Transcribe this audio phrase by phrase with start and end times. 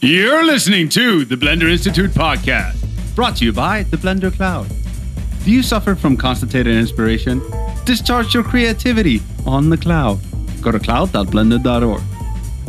[0.00, 2.76] You're listening to the Blender Institute podcast,
[3.14, 4.68] brought to you by the Blender Cloud.
[5.44, 7.40] Do you suffer from constipated inspiration?
[7.84, 10.18] Discharge your creativity on the cloud.
[10.60, 12.02] Go to cloud.blender.org.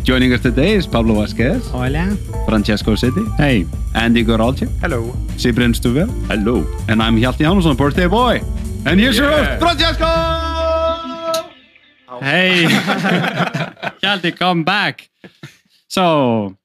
[0.03, 2.15] Joining us today is Pablo Vazquez, Hola.
[2.47, 3.65] Francesco Siddi, Hey,
[3.95, 5.11] Andy Goralczyk, Hello.
[5.37, 6.65] Sybren Stüvel, hello.
[6.87, 8.41] and I'm Hjalti Jansson, birthday boy.
[8.85, 9.59] And here's your Yeah.
[9.59, 10.05] host, Francesco!
[12.21, 12.65] Hey,
[14.01, 15.09] Hjalti, come back.
[15.89, 16.55] So,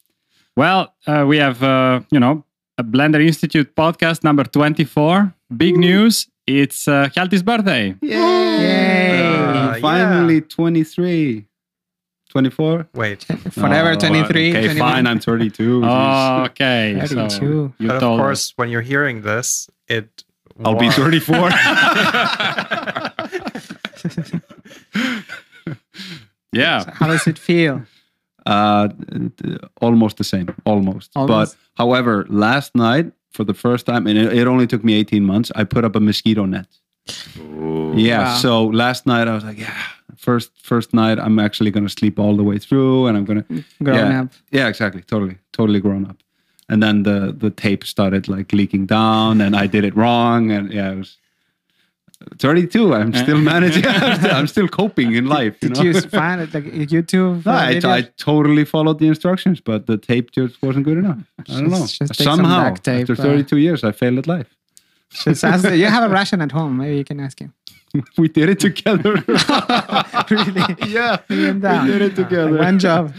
[0.55, 2.43] well, uh, we have, uh, you know,
[2.77, 5.33] a Blender Institute podcast number 24.
[5.55, 6.27] Big news.
[6.47, 7.95] It's uh, Hjalti's birthday.
[8.01, 9.21] Yay.
[9.21, 10.41] Uh, Finally, yeah.
[10.49, 11.45] 23.
[12.29, 12.87] 24?
[12.93, 13.23] Wait.
[13.23, 14.49] Forever Oh, 23.
[14.49, 14.77] Okay, 21.
[14.77, 15.83] fine, I'm 32.
[15.85, 17.01] Oh, okay.
[17.05, 17.73] So 32.
[17.79, 20.23] you but of told course, when you're hearing this, it.
[20.63, 21.35] I'll be 34.
[26.53, 26.83] yeah.
[26.93, 27.83] How does it feel?
[28.45, 28.89] Uh,
[29.81, 31.11] almost the same, almost.
[31.15, 31.57] Almost?
[31.57, 35.23] But however, last night, for the first time, and it, it only took me 18
[35.23, 36.67] months, I put up a mosquito net.
[37.95, 38.23] Yeah.
[38.23, 38.37] Wow.
[38.37, 39.77] So last night I was like, yeah,
[40.17, 43.45] first first night I'm actually gonna sleep all the way through, and I'm gonna
[43.83, 44.31] Grown yeah, up.
[44.51, 46.17] Yeah, exactly, totally, totally grown up.
[46.67, 50.73] And then the the tape started like leaking down, and I did it wrong, and
[50.73, 51.17] yeah, it was.
[52.37, 52.93] 32.
[52.93, 53.85] I'm still managing.
[53.87, 55.55] I'm still, I'm still coping in life.
[55.61, 55.83] You Did know?
[55.83, 57.45] you find it like YouTube?
[57.45, 57.97] No, uh, I.
[57.97, 61.19] I totally followed the instructions, but the tape just wasn't good enough.
[61.39, 61.79] I don't know.
[61.79, 64.47] Just- just take some Somehow, tape, after uh, 32 years, I failed at life.
[65.11, 66.77] Just ask, you have a Russian at home.
[66.77, 67.53] Maybe you can ask him.
[68.17, 69.13] we did it together.
[70.29, 70.75] really?
[70.87, 72.57] yeah, we did it together.
[72.57, 73.13] One job.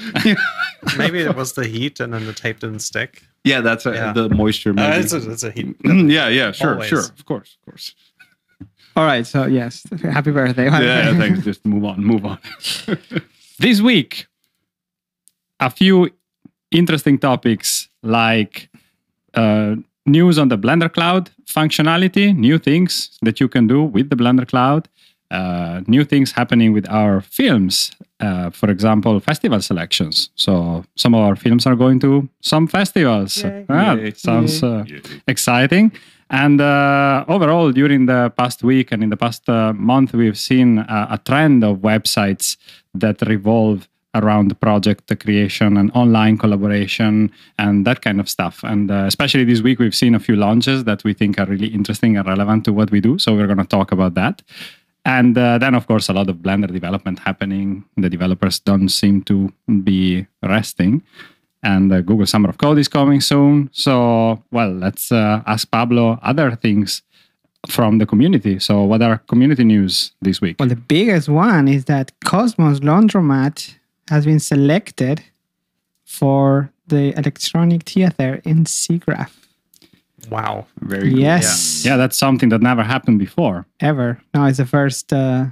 [0.98, 3.22] Maybe it was the heat and then the tape didn't stick.
[3.44, 4.12] yeah, that's a, Yeah.
[4.12, 4.74] the moisture.
[4.76, 5.74] Uh, it's, a, it's a heat.
[5.84, 6.88] yeah, yeah, sure, Always.
[6.88, 7.94] sure, of course, of course.
[8.96, 9.26] All right.
[9.26, 9.84] So, yes.
[10.02, 10.64] Happy birthday.
[10.64, 11.44] Yeah, yeah, thanks.
[11.44, 12.38] Just move on, move on.
[13.58, 14.26] This week,
[15.60, 16.10] a few
[16.70, 18.68] interesting topics like
[19.32, 24.16] uh, news on the Blender Cloud functionality, new things that you can do with the
[24.16, 24.88] Blender Cloud,
[25.30, 27.92] uh, new things happening with our films.
[28.20, 30.30] Uh, for example, festival selections.
[30.36, 33.42] So some of our films are going to some festivals.
[33.68, 34.12] Ah, Yay.
[34.12, 34.84] sounds uh,
[35.28, 35.92] exciting.
[36.30, 40.80] And uh, overall, during the past week and in the past uh, month, we've seen
[40.80, 42.56] uh, a trend of websites
[42.94, 48.60] that revolve around project creation and online collaboration and that kind of stuff.
[48.64, 51.68] And uh, especially this week, we've seen a few launches that we think are really
[51.68, 53.18] interesting and relevant to what we do.
[53.18, 54.42] So we're going to talk about that.
[55.04, 57.84] And uh, then, of course, a lot of Blender development happening.
[57.96, 59.52] The developers don't seem to
[59.84, 61.02] be resting.
[61.62, 63.70] And uh, Google Summer of Code is coming soon.
[63.72, 67.02] So, well, let's uh, ask Pablo other things
[67.68, 68.58] from the community.
[68.58, 70.56] So, what are community news this week?
[70.58, 73.74] Well, the biggest one is that Cosmos Laundromat
[74.08, 75.22] has been selected
[76.04, 79.30] for the electronic theater in SIGGRAPH.
[80.30, 80.66] Wow.
[80.80, 81.84] Very Yes.
[81.84, 83.66] Yeah, that's something that never happened before.
[83.80, 84.20] Ever.
[84.34, 85.46] No, it's the first uh,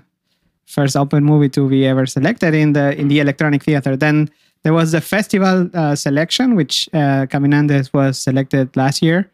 [0.66, 3.96] first open movie to be ever selected in the in the electronic theater.
[3.96, 4.30] Then
[4.64, 9.30] there was the festival uh, selection, which uh, Caminandes was selected last year.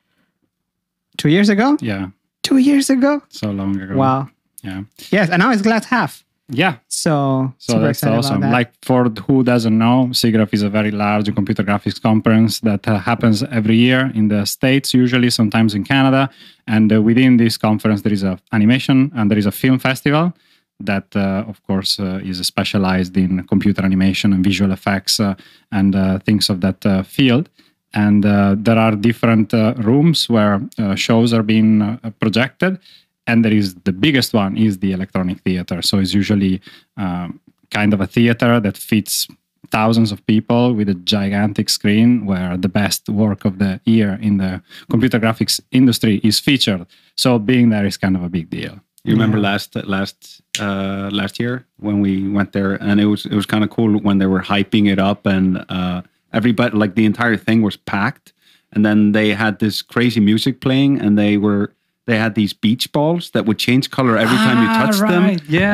[1.17, 1.77] Two years ago?
[1.81, 2.09] Yeah,
[2.43, 3.23] Two years ago?
[3.29, 3.95] so long ago.
[3.97, 4.29] Wow.
[4.63, 4.83] Yeah.
[5.11, 6.25] Yes, and now it's glass half.
[6.53, 6.77] Yeah.
[6.89, 8.41] So, So that's awesome.
[8.41, 8.53] that.
[8.53, 12.99] Like for who doesn't know, SIGGRAPH is a very large computer graphics conference that uh,
[12.99, 16.29] happens every year in the States, usually sometimes in Canada.
[16.67, 20.33] And uh, within this conference, there is a animation and there is a film festival
[20.81, 25.35] that, uh, of course, uh, is specialized in computer animation and visual effects uh,
[25.71, 27.49] and things of that field.
[27.93, 30.61] And there are different rooms where
[30.95, 32.79] shows are being projected.
[33.27, 35.83] And there is the biggest one is the electronic theater.
[35.83, 36.61] So it's usually
[36.97, 39.29] um, kind of a theater that fits
[39.71, 44.39] thousands of people with a gigantic screen where the best work of the year in
[44.39, 46.87] the computer graphics industry is featured.
[47.17, 51.41] So being there is kind of a big deal You remember last last uh, last
[51.41, 54.27] year when we went there, and it was it was kind of cool when they
[54.27, 56.03] were hyping it up, and uh,
[56.33, 58.33] everybody like the entire thing was packed,
[58.73, 61.73] and then they had this crazy music playing, and they were
[62.07, 65.11] they had these beach balls that would change color every time you Ah, touched right,
[65.11, 65.25] them.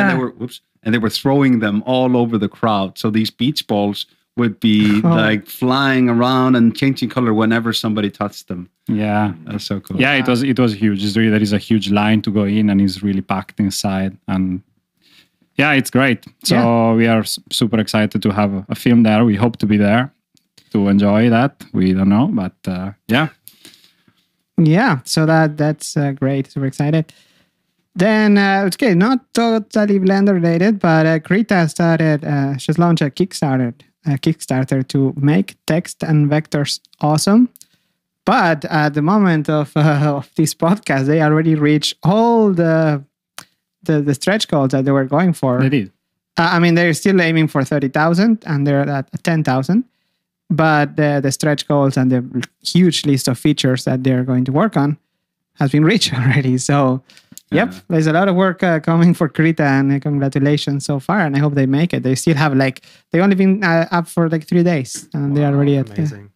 [0.00, 2.96] and they were whoops, and they were throwing them all over the crowd.
[2.96, 4.06] So these beach balls
[4.37, 5.09] would be Oh.
[5.09, 8.69] like flying around and changing color whenever somebody touched them.
[8.88, 10.00] yeah That's so cool.
[10.00, 12.44] yeah it was it was huge it's really, there is a huge line to go
[12.44, 14.61] in and it's really packed inside and
[15.59, 16.93] yeah it's great so Yeah.
[16.99, 20.05] we are super excited to have a film there we hope to be there
[20.73, 23.29] to enjoy that we don't know but uh, yeah
[24.59, 26.50] Yeah, so that that's uh, great.
[26.50, 27.12] Super excited.
[27.94, 32.25] Then uh, okay, not totally Blender related, but uh, Krita started.
[32.25, 33.75] Uh, she's launched a Kickstarter a
[34.14, 37.49] Kickstarter to make text and vectors awesome.
[38.25, 43.05] But at the moment of, uh, of this podcast, they already reached all the,
[43.82, 45.61] the the stretch goals that they were going for.
[45.61, 45.93] They did.
[46.37, 49.85] Uh, I mean, they're still aiming for 30,000 and they're at 10,000.
[50.50, 54.52] But the, the stretch goals and the huge list of features that they're going to
[54.52, 54.99] work on
[55.58, 56.58] has been reached already.
[56.58, 57.03] So,
[57.50, 57.79] yep, Yeah.
[57.88, 61.20] there's a lot of work uh, coming for Krita and uh, congratulations so far.
[61.20, 62.03] And I hope they make it.
[62.03, 62.82] They still have like,
[63.12, 66.31] they only been uh, up for like three days and they're already at uh, amazing.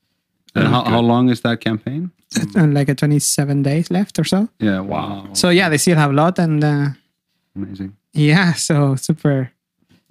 [0.55, 2.11] And how, how long is that campaign?
[2.57, 4.49] uh, like a 27 days left or so.
[4.61, 5.29] Yeah, wow.
[5.33, 6.39] So, yeah, they still have a lot.
[6.39, 6.87] And uh,
[7.57, 7.97] Amazing.
[8.13, 9.51] yeah, so super.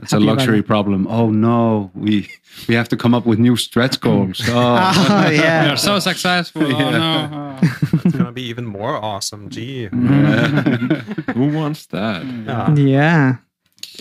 [0.01, 1.07] It's a luxury problem.
[1.07, 2.29] Oh no, we
[2.67, 4.41] we have to come up with new stretch goals.
[4.49, 5.71] Oh, Oh, We yeah.
[5.73, 6.63] are so successful.
[6.63, 7.57] Oh, no.
[8.05, 9.49] It's gonna be even more awesome.
[9.49, 9.85] Gee.
[11.35, 12.23] Who wants that?
[12.45, 12.75] Yeah.
[12.75, 13.35] Yeah.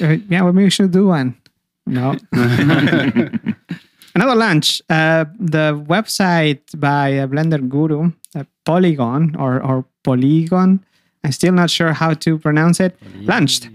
[0.01, 1.35] Uh, yeah, well, maybe we should do one.
[1.87, 2.15] No.
[4.15, 4.83] Another lunch.
[4.89, 10.81] Uh, the website by uh, Blender Guru, uh, Poliigon or, or Poliigon,
[11.25, 13.69] I'm still not sure how to pronounce it, launched.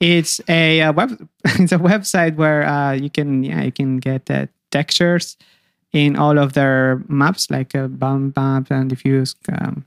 [0.00, 1.28] It's a, uh web.
[1.44, 5.36] It's a website where uh, you can yeah you can get uh, textures
[5.92, 9.84] in all of their maps like uh, bump map and diffuse um,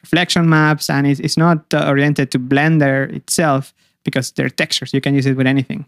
[0.00, 3.74] reflection maps, and it's, it's not uh, oriented to Blender itself
[4.04, 4.92] because they're textures.
[4.92, 5.86] You can use it with anything.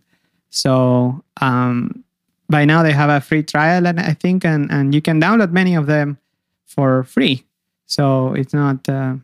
[0.50, 2.02] So um,
[2.48, 5.52] by now they have a free trial, and I think, and and you can download
[5.52, 6.18] many of them
[6.66, 7.44] for free.
[7.86, 8.88] So it's not.
[8.88, 9.16] Uh,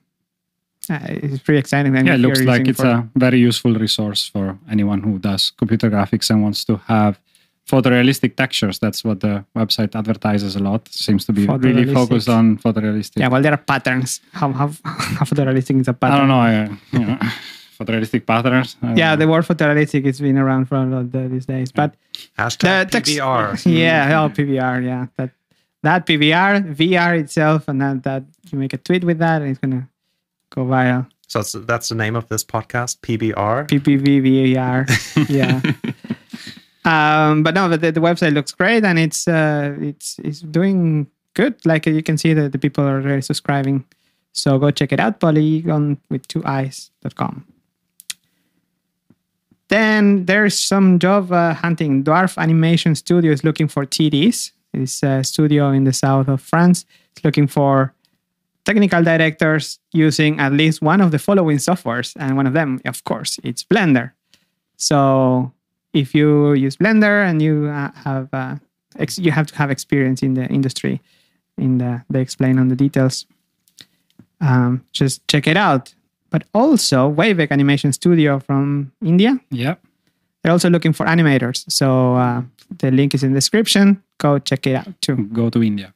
[0.91, 1.95] uh, it's pretty exciting.
[1.97, 5.53] and Yeah, it looks like it's for- a very useful resource for anyone who does
[5.57, 7.19] computer graphics and wants to have
[7.71, 8.79] photorealistic textures.
[8.79, 10.89] That's what the website advertises a lot.
[10.89, 13.19] Seems to be really focused on photorealistic.
[13.19, 14.21] Yeah, well, there are patterns.
[14.33, 16.15] How how how photorealistic is a pattern?
[16.15, 16.41] I don't know.
[16.41, 16.53] I,
[16.99, 17.19] you know
[17.79, 18.77] photorealistic patterns.
[18.83, 19.17] I Yeah, know.
[19.17, 21.95] the word photorealistic has been around for a lot uh, these days, but
[22.39, 23.63] Hashtag the text- PBR.
[23.79, 25.31] yeah, oh PBR, yeah, that
[25.83, 29.59] that PBR, VR itself, and that that you make a tweet with that, and it's
[29.61, 29.89] gonna
[30.55, 31.09] go viral.
[31.29, 33.69] So that's, that's the name of this podcast, PBR.
[33.69, 34.85] PPVVR.
[35.29, 35.61] Yeah.
[36.85, 41.07] um, but no, but the, the website looks great, and it's uh, it's it's doing
[41.35, 41.55] good.
[41.65, 43.85] Like you can see that the people are really subscribing.
[44.33, 47.47] So go check it out, polygon with two eyes.com.
[49.69, 52.05] Then there's some job uh, hunting.
[52.05, 54.53] Dwarf Animation Studio is looking for TDs.
[54.75, 56.85] It's a studio in the south of France.
[57.13, 57.95] It's looking for
[58.65, 62.15] technical directors using at least one of the following softwares.
[62.19, 64.13] And one of them, of course, it's Blender.
[64.77, 65.53] So
[65.93, 68.57] if you use Blender and you uh, have uh,
[68.99, 71.01] ex- you have to have experience in the industry,
[71.59, 73.27] in the they explain on the details.
[74.41, 75.95] Um, just check it out.
[76.31, 79.39] But also Weybec Animation Studio from India.
[79.51, 79.75] yeah.
[80.43, 81.71] They're also looking for animators.
[81.71, 82.43] So uh,
[82.79, 84.03] the link is in the description.
[84.19, 85.29] Go check it out too.
[85.33, 85.95] Go to India.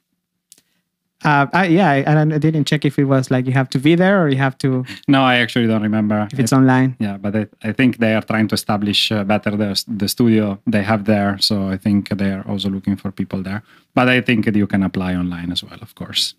[1.27, 3.97] Uh, I, yeah, I, I didn't check if it was like you have to be
[3.97, 6.29] there or you have to No, I actually don't remember.
[6.33, 6.97] if it's online.
[7.01, 10.61] Yeah, but I, I think they are trying to establish uh, better the, the studio
[10.67, 11.37] they have there.
[11.41, 13.63] So I think they are also looking for people there.
[13.95, 16.35] But I think that you can apply online as well, of course.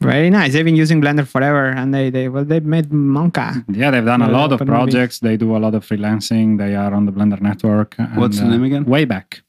[0.00, 0.52] Very nice.
[0.52, 3.64] They've been using Blender forever, and they they well they've made Monkaa.
[3.68, 4.76] Yeah, they've done a lot of open movie.
[4.76, 5.20] projects.
[5.20, 6.58] They do a lot of freelancing.
[6.58, 7.94] They are on the Blender network.
[7.98, 8.84] and, What's the uh, name again?
[8.84, 9.40] Weybec.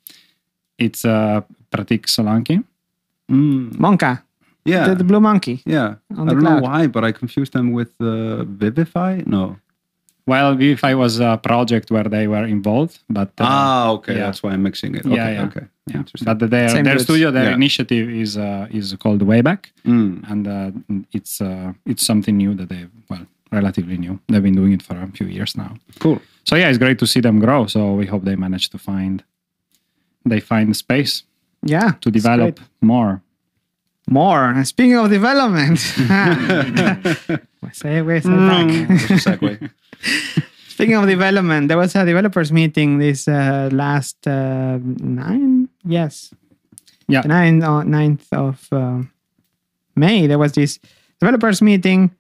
[0.77, 1.41] It's uh,
[1.71, 2.63] Pratik Solanki.
[3.31, 4.21] Mm, Monkaa,
[4.65, 5.61] yeah, the, the blue monkey.
[5.65, 5.95] yeah.
[6.11, 9.21] I don't know why, but I confused them with uh, Vivify.
[9.25, 9.57] No.
[10.25, 14.13] Well, Vivify was a project where they were involved, but uh, ah, okay.
[14.15, 14.25] yeah.
[14.25, 15.05] That's why I'm mixing it.
[15.05, 15.45] Yeah, Okay, yeah.
[15.47, 15.65] okay.
[15.87, 15.97] yeah.
[15.97, 16.25] Interesting.
[16.25, 17.03] But their Same their dudes.
[17.05, 17.55] studio, their Yeah.
[17.55, 19.71] initiative is uh, is called Weybec.
[19.85, 20.29] Mm.
[20.31, 20.71] and uh,
[21.13, 24.19] it's uh, it's something new that they well relatively new.
[24.27, 25.71] They've been doing it for a few years now.
[25.99, 26.19] Cool.
[26.43, 27.67] So yeah, it's great to see them grow.
[27.67, 29.23] So we hope they manage to find
[30.25, 31.23] they find space
[31.63, 33.21] Yeah, to develop more.
[34.09, 34.45] More.
[34.49, 36.01] And speaking of development, say
[38.01, 38.67] we say back.
[39.23, 39.69] Segue.
[40.69, 46.31] Speaking of development, there was a developers meeting this uh, last uh, nine, yes,
[47.07, 47.21] Yeah.
[47.23, 49.01] the nine, uh, 9th of uh,
[49.95, 50.27] May.
[50.27, 50.77] There was this
[51.19, 52.11] developers meeting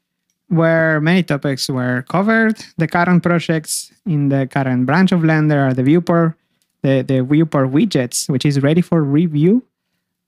[0.49, 2.57] where many topics were covered.
[2.77, 6.33] The current projects in the current branch of Blender are the viewport,
[6.81, 9.61] the, the viewport widgets, which is ready for review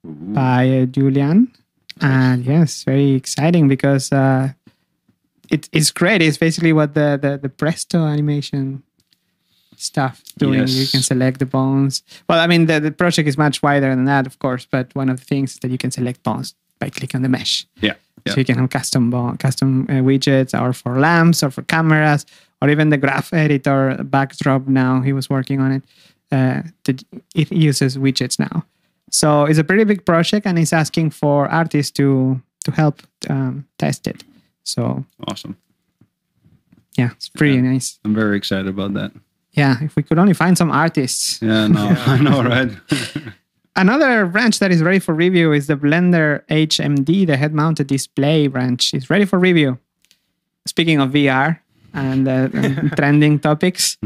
[0.04, 1.52] by uh, Julian.
[2.02, 4.50] And yes, very exciting because uh,
[5.50, 6.22] it, it's great.
[6.22, 8.84] It's basically what the, the, the Presto animation
[9.76, 10.68] stuff doing.
[10.68, 12.04] You can select the bones.
[12.28, 15.10] Well, I mean, the, the project is much wider than that, of course, but one
[15.10, 17.66] of the things is that you can select bones by clicking on the mesh.
[17.82, 17.96] Yeah.
[18.26, 18.34] Yeah.
[18.34, 22.26] So you can have custom bo- custom uh, widgets or for lamps or for cameras
[22.62, 25.84] or even the graph editor backdrop now he was working on it.
[26.32, 27.04] uh, that
[27.36, 28.66] it uses widgets now.
[29.12, 33.66] So it's a pretty big project, and it's asking for artists to to help um,
[33.78, 34.24] test it.
[34.64, 35.56] So Awesome.
[36.98, 37.72] yeah, it's pretty Yeah.
[37.74, 38.00] nice.
[38.06, 39.12] I'm very excited about that.
[39.54, 41.42] Yeah, if we could only find some artists.
[41.42, 42.72] Yeah, no, I know, right?
[43.76, 48.94] Another branch that is ready for review is the Blender HMD, the head-mounted display branch.
[48.94, 49.78] is ready for review.
[50.68, 51.60] Speaking of VR
[51.94, 53.98] and uh, and trending topics,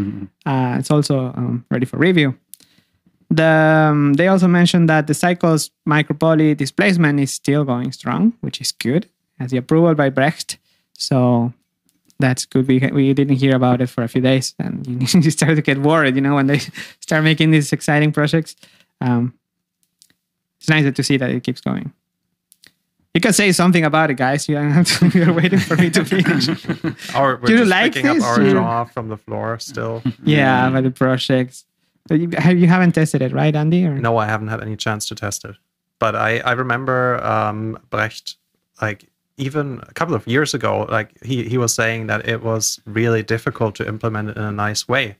[0.46, 2.36] uh, it's also um, ready for review.
[3.36, 8.62] The, um, they also mentioned that the Cycles micropoly displacement is still going strong, which
[8.62, 9.08] is good.
[9.40, 10.60] as the approval by Brecht,
[10.94, 11.52] so
[12.20, 12.68] that's good.
[12.68, 14.86] We we didn't hear about it for a few days, and
[15.26, 16.60] you, start to get worried, you know, when they
[17.00, 18.56] start making these exciting projects.
[19.02, 19.34] Um,
[20.60, 21.92] it's nice to see that it keeps going.
[23.14, 24.48] You can say something about it, guys.
[24.48, 26.48] You don't have to, you're waiting for me to finish.
[27.14, 28.24] Our, we're Do you just like picking this?
[28.24, 30.02] up our jaw from the floor still.
[30.24, 31.66] yeah, about the projects.
[32.10, 33.86] Have, you haven't tested it, right, Andy?
[33.86, 33.98] Or?
[33.98, 35.56] No, I haven't had any chance to test it.
[36.00, 38.36] But I, I remember um, Brecht,
[38.82, 42.82] like even a couple of years ago, like he, he was saying that it was
[42.86, 45.16] really difficult to implement it in a nice way.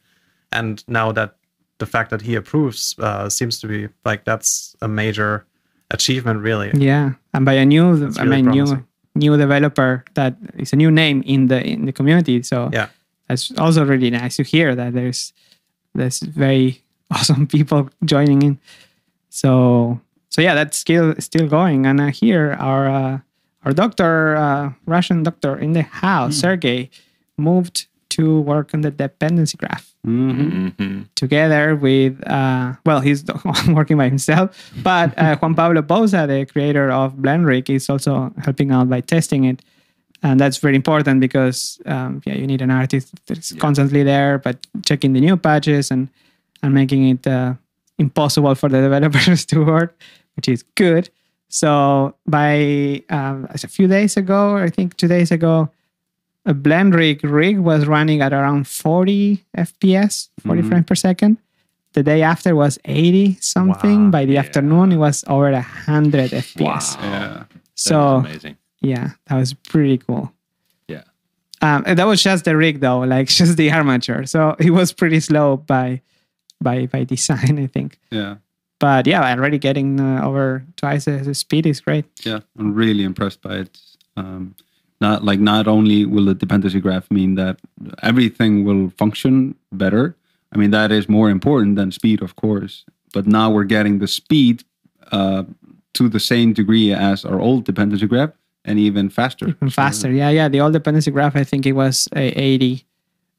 [0.52, 1.38] And now that
[1.80, 5.46] the fact that he approves uh, seems to be like that's a major
[5.92, 6.72] achievement, really.
[6.74, 8.86] Yeah, and by a new, That's I really mean, new
[9.16, 12.42] new developer that is a new name in the in the community.
[12.44, 12.88] So Yeah.
[13.28, 15.34] that's also really nice to hear that there's
[15.96, 16.82] there's very
[17.12, 18.60] awesome people joining in.
[19.30, 21.86] So so yeah, that's still still going.
[21.86, 23.20] And uh, here our uh,
[23.66, 26.90] our doctor, uh, Russian doctor in the house, Sergey,
[27.38, 31.04] moved to work on the dependency graph Mm-hmm.
[31.16, 33.24] together with uh, well he's
[33.70, 38.70] working by himself but uh, juan pablo bouza the creator of blenrig is also helping
[38.72, 39.62] out by testing it
[40.24, 44.56] and that's very important because um, yeah you need an artist that's constantly there but
[44.86, 46.08] checking the new patches and
[46.64, 47.54] and making it uh,
[48.00, 49.92] impossible for the developers to work
[50.36, 51.10] which is good
[51.50, 55.70] so by um, a few days ago i think two days ago
[56.46, 60.68] a blenrig rig was running at around 40 fps 40 Mhm.
[60.70, 61.38] frames per second
[61.94, 64.10] the day after was 80 something Wow.
[64.12, 64.40] by the Yeah.
[64.40, 67.04] afternoon it was over 100 fps Wow.
[67.04, 67.44] Yeah.
[67.76, 68.56] so amazing.
[68.84, 70.32] Yeah that was pretty cool
[70.88, 71.04] Yeah.
[71.62, 74.94] um, and that was just the rig though like just the armature so it was
[74.94, 76.02] pretty slow by
[76.62, 78.36] by by design i think Yeah.
[78.80, 82.40] but yeah already getting uh, over twice the the speed is great Yeah.
[82.60, 83.78] I'm really impressed by it.
[84.18, 84.56] Um,
[85.02, 87.58] not like not only will the dependency graph mean that
[88.02, 90.16] everything will function better.
[90.54, 92.86] I mean that is more important than speed, of course.
[93.14, 94.64] But now we're getting the speed
[95.12, 95.44] uh,
[95.98, 98.32] to the same degree as our old dependency graph,
[98.66, 99.48] and even faster.
[99.50, 100.12] even So- faster.
[100.12, 100.48] Yeah, yeah.
[100.50, 102.86] The old dependency graph, I think it was uh, 80.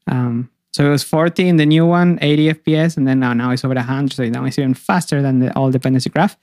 [0.07, 3.51] Um, so it was 40 in the new one, 80 FPS, and then now now
[3.51, 4.13] it's over 100.
[4.13, 6.37] So now it's even faster than the old dependency graph.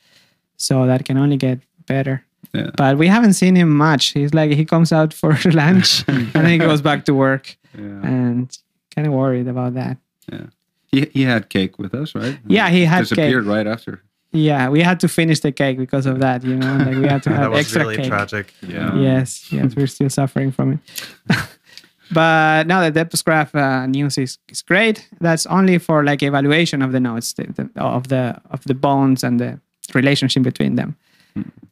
[0.57, 2.25] So that can only get better.
[2.55, 2.71] Yeah.
[2.77, 4.07] But we haven't seen him much.
[4.09, 8.03] He's like he comes out for lunch and then he goes back to work, Yeah.
[8.07, 8.59] and
[8.95, 9.97] kind of worried about that.
[10.33, 10.47] Yeah,
[10.91, 12.39] he, he had cake with us, right?
[12.47, 14.03] Yeah, he had disappeared right after.
[14.33, 16.43] Yeah, we had to finish the cake because of that.
[16.43, 18.09] You know, like we had to that have was extra really cake.
[18.09, 18.55] tragic.
[18.67, 18.95] Yeah.
[18.97, 21.39] yes, yes, we're still suffering from it.
[22.13, 25.07] but now the depsgraph uh, news is, is great.
[25.21, 29.23] That's only for like evaluation of the nodes, the, the, of the of the bones
[29.23, 29.61] and the
[29.95, 30.97] relationship between them.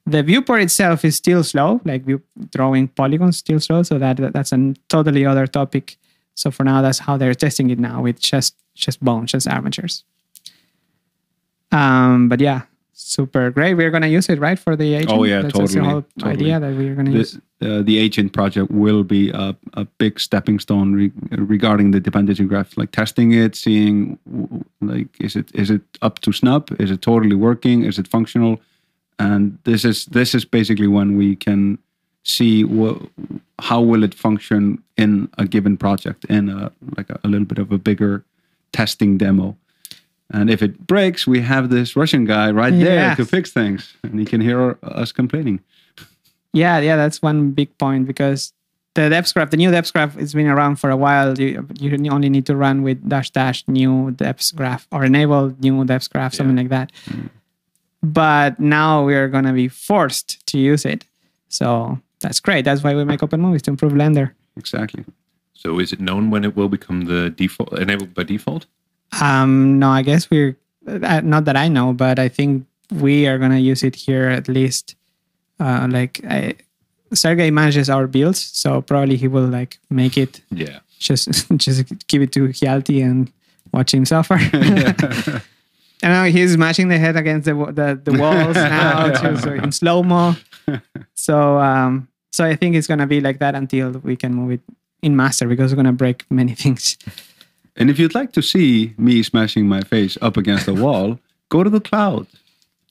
[0.07, 3.83] The viewport itself is still slow, like view, drawing polygons still slow.
[3.85, 5.97] So that that's a totally other topic.
[6.35, 10.05] So for now, that's how they're testing it now with just just bones, just armatures.
[11.73, 12.62] Um, but yeah,
[12.93, 13.75] super great.
[13.75, 15.12] We're gonna use it right for the agent.
[15.12, 16.33] Oh, yeah, that's, that's the totally, whole totally.
[16.33, 17.39] idea that we're gonna use.
[17.59, 22.00] The, uh, the agent project will be a, a big stepping stone re- regarding the
[22.00, 24.19] dependency graph, like testing it, seeing
[24.81, 28.61] like is it is it up to snub, is it totally working, is it functional,
[29.19, 31.79] and this is this is basically when we can
[32.23, 32.65] see
[33.61, 37.59] how will it function in a given project in a like a, a little bit
[37.59, 38.25] of a bigger
[38.73, 39.57] testing demo.
[40.33, 43.17] And if it breaks, we have this Russian guy right there Yes.
[43.17, 45.61] to fix things, and he can hear us complaining.
[46.53, 48.53] Yeah, yeah, that's one big point because
[48.95, 51.39] the depsgraph, the new depsgraph, has been around for a while.
[51.39, 56.35] You you only need to run with dash dash new depsgraph or enable new depsgraph,
[56.35, 56.91] something like that.
[57.09, 57.31] Mm.
[58.03, 61.05] But now we are gonna be forced to use it,
[61.49, 62.65] so that's great.
[62.65, 64.33] That's why we make open movies to improve Blender.
[64.57, 65.05] Exactly.
[65.55, 68.67] So is it known when it will become the default enabled by default?
[69.21, 73.38] Um, no, I guess we're uh, not that I know, but I think we are
[73.38, 74.95] gonna use it here at least.
[75.59, 76.55] Uh, like I,
[77.12, 80.79] Sergey manages our builds, so probably he will like make it Yeah.
[80.99, 83.31] just just give it to Hjalti and
[83.73, 84.38] watch him suffer.
[84.55, 85.43] and
[86.02, 90.02] now he's smashing the head against the the, the walls now too, so in slow
[90.02, 90.35] mo.
[91.14, 94.61] So um, so I think it's gonna be like that until we can move it
[95.02, 96.97] in master because we're gonna break many things.
[97.77, 101.62] And if you'd like to see me smashing my face up against the wall, go
[101.62, 102.27] to the cloud.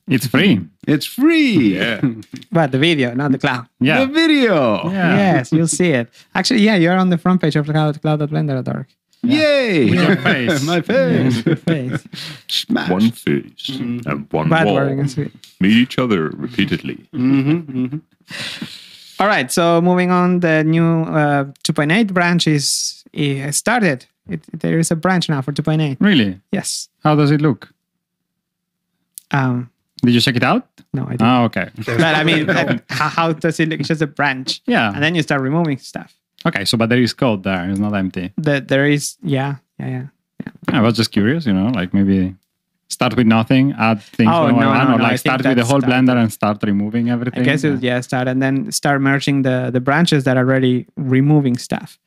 [0.07, 0.59] It's free.
[0.87, 1.75] It's free.
[1.77, 2.01] Yeah.
[2.51, 3.67] But the video, not the cloud.
[3.79, 4.05] Yeah.
[4.05, 4.89] The video.
[4.89, 5.17] Yeah.
[5.17, 6.09] Yes, you'll see it.
[6.33, 8.87] Actually, yeah, you're on the front page of cloud cloud.blender.org.
[9.21, 9.83] Yay!
[9.83, 10.63] Your face.
[10.63, 11.45] my face.
[11.45, 12.07] Your face.
[12.47, 12.89] Smash.
[12.89, 14.09] One face mm-hmm.
[14.09, 15.31] and one Bad wall wording.
[15.59, 16.95] meet each other repeatedly.
[17.13, 19.21] Mm-hmm, mm-hmm.
[19.21, 24.05] All right, so moving on, the new uh, 2.8 branch is it started.
[24.29, 25.97] It, there is a branch now for 2.8.
[25.99, 26.39] Really?
[26.51, 26.89] Yes.
[27.03, 27.71] How does it look?
[29.31, 29.69] Um,
[30.03, 30.67] Did you check it out?
[30.93, 31.21] no, I didn't.
[31.21, 31.69] Ah, okay.
[31.85, 33.79] but I mean, like, how, how does it look?
[33.79, 34.61] It's just a branch.
[34.65, 34.91] Yeah.
[34.93, 36.15] And then you start removing stuff.
[36.45, 37.69] Okay, so but there is code there.
[37.69, 38.31] It's not empty.
[38.37, 40.05] The, there is, yeah, yeah, yeah.
[40.69, 42.33] I was just curious, you know, like maybe
[42.87, 45.19] start with nothing, add things Oh, one by no, one, no, or no, like think
[45.19, 46.07] start with the whole started.
[46.07, 47.41] blender and start removing everything.
[47.41, 50.45] I guess it was, yeah, start and then start merging the, the branches that are
[50.45, 51.99] already removing stuff,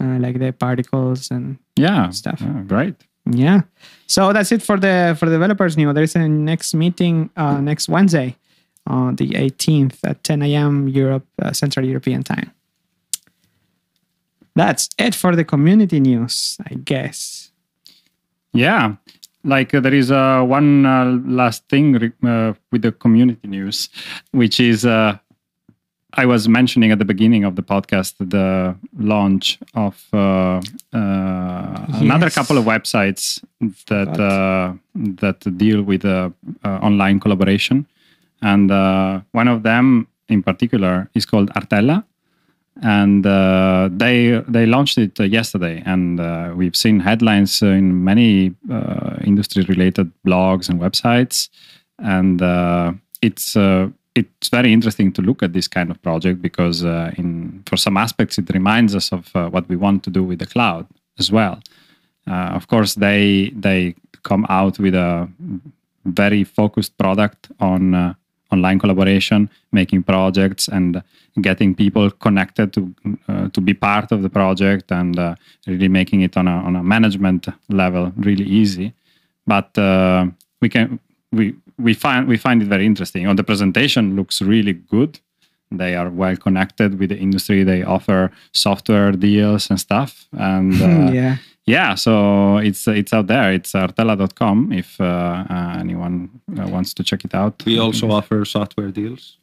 [0.00, 2.40] uh, like the particles and yeah, stuff.
[2.40, 2.94] yeah, great.
[3.30, 3.62] Yeah.
[4.06, 5.92] So that's it for the for the developers new.
[5.92, 8.36] There's a next meeting uh, next Wednesday
[8.86, 10.88] on the 18th at 10 a.m.
[10.88, 12.50] Europe uh, Central European time.
[14.56, 17.52] That's it for the community news, I guess.
[18.52, 18.96] Yeah,
[19.44, 23.88] like uh, there is uh, one uh, last thing uh, with the community news,
[24.32, 25.18] which is uh,
[26.14, 30.60] I was mentioning at the beginning of the podcast the launch of uh,
[30.92, 33.42] uh, another couple of websites
[33.86, 36.30] that uh, that deal with uh,
[36.64, 37.86] uh, online collaboration,
[38.42, 42.04] and uh, one of them in particular is called Artella.
[42.82, 49.16] And uh, they they launched it yesterday, and uh, we've seen headlines in many uh,
[49.22, 51.50] industry related blogs and websites,
[51.98, 56.84] and uh, it's uh, it's very interesting to look at this kind of project because
[56.84, 60.22] uh, in for some aspects it reminds us of uh, what we want to do
[60.24, 60.86] with the cloud
[61.18, 61.60] as well.
[62.26, 65.28] Uh, of course, they they come out with a
[66.04, 68.14] very focused product on uh,
[68.52, 71.02] online collaboration, making projects, and
[71.40, 72.94] getting people connected to
[73.28, 75.34] uh, to be part of the project, and uh,
[75.66, 78.92] really making it on a on a management level really easy.
[79.46, 79.70] But
[80.60, 81.00] we can
[81.32, 83.26] we we find we find it very interesting.
[83.26, 85.20] On the presentation, looks really good.
[85.70, 87.62] They are well connected with the industry.
[87.62, 91.36] They offer software deals and stuff, and uh, yeah.
[91.66, 93.52] yeah, so it's it's out there.
[93.52, 95.04] It's artella.com if uh,
[95.48, 97.64] uh, anyone uh, wants to check it out.
[97.64, 99.38] We also offer software deals.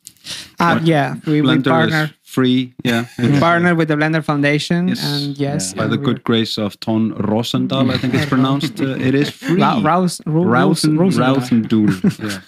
[0.59, 1.15] Uh, yeah.
[1.25, 2.73] We, we partner is free.
[2.83, 3.05] Yeah.
[3.19, 5.03] we partner with the Blender Foundation, Yes.
[5.05, 8.79] and yes, By and the good grace of Ton Roosendaal, I think it's pronounced.
[8.81, 9.61] Uh, it is free.
[9.61, 11.87] Ra- Raus, Ru- Rus- Rausen, Rosendahl.
[11.87, 12.41] Rausendahl.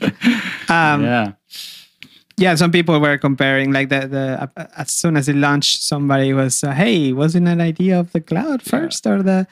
[0.00, 0.10] Yeah.
[0.68, 1.32] Um, yeah,
[2.36, 6.32] yeah some people were comparing like the the uh, as soon as it launched somebody
[6.32, 9.46] was uh, hey wasn't an idea of the cloud first or the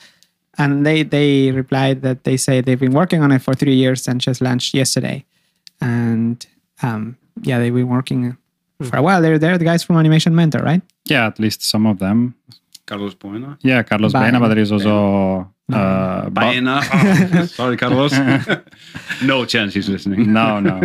[0.59, 4.07] and they they replied that they say they've been working on it for three years
[4.09, 5.25] and just launched yesterday
[5.81, 6.47] and
[6.83, 8.37] um yeah they've been working
[8.83, 11.27] for a while they're they're the guys from animation mentor right yeah.
[11.27, 12.35] At least some of them.
[12.87, 13.59] Carlos Buena.
[13.63, 14.27] Yeah, Carlos Baena.
[14.33, 16.81] Baena, but there is also uh, Baena.
[16.93, 18.13] Oh, sorry, Carlos.
[19.23, 20.33] no chance he's listening.
[20.33, 20.81] no, no.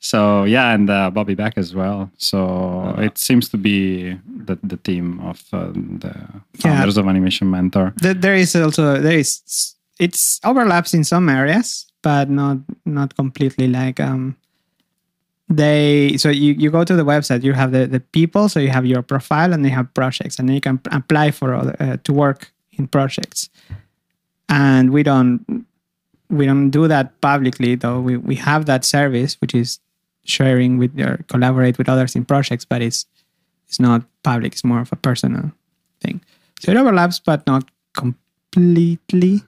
[0.00, 2.10] So yeah, and uh, Bobby Beck as well.
[2.18, 6.14] So it seems to be the the team of uh, the
[6.60, 7.94] founders of Animation Mentor.
[8.02, 13.66] Th- there is also there is it's overlaps in some areas but not not completely
[13.66, 14.36] like um
[15.48, 18.68] they so you, you go to the website you have the, the people so you
[18.68, 22.12] have your profile and you have projects and then you can apply for uh, to
[22.12, 23.48] work in projects.
[24.48, 25.66] And we don't
[26.28, 28.00] we don't do that publicly though.
[28.00, 29.80] We, we have that service which is
[30.24, 33.06] sharing with or collaborate with others in projects but it's
[33.68, 34.52] it's not public.
[34.52, 35.52] It's more of a personal
[36.00, 36.20] thing.
[36.60, 39.42] So it overlaps but not completely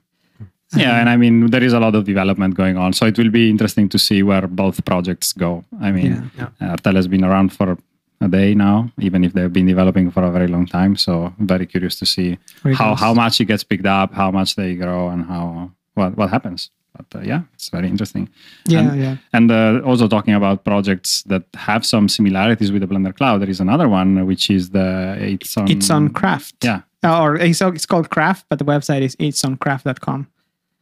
[0.75, 3.31] Yeah, and I mean there is a lot of development going on, so it will
[3.31, 5.63] be interesting to see where both projects go.
[5.81, 6.49] I mean, Yeah.
[6.61, 7.77] uh, Artel has been around for
[8.21, 10.95] a day now, even if they've been developing for a very long time.
[10.95, 12.99] So very curious to see it how goes.
[12.99, 16.69] how much it gets picked up, how much they grow, and how what what happens.
[16.97, 18.29] But uh, yeah, it's very interesting.
[18.67, 22.87] yeah and, yeah And uh, also talking about projects that have some similarities with the
[22.87, 26.81] Blender Cloud, there is another one which is the it's on it's on craft Yeah,
[27.03, 30.27] or it's, it's called craft but the website is it's on craft.com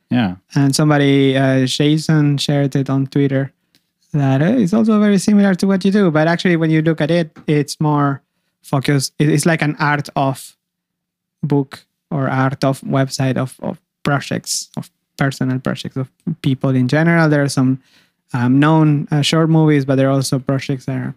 [0.10, 0.36] yeah.
[0.56, 3.52] and somebody uh, jason shared it on twitter
[4.14, 7.12] that it's also very similar to what you do but actually when you look at
[7.12, 8.22] it it's more
[8.62, 10.56] focused it's like an art of
[11.44, 16.10] book or art of website of, of projects of personal projects of
[16.42, 17.28] people in general.
[17.28, 17.82] There are some
[18.34, 21.16] um, known uh, short movies, but there are also projects that are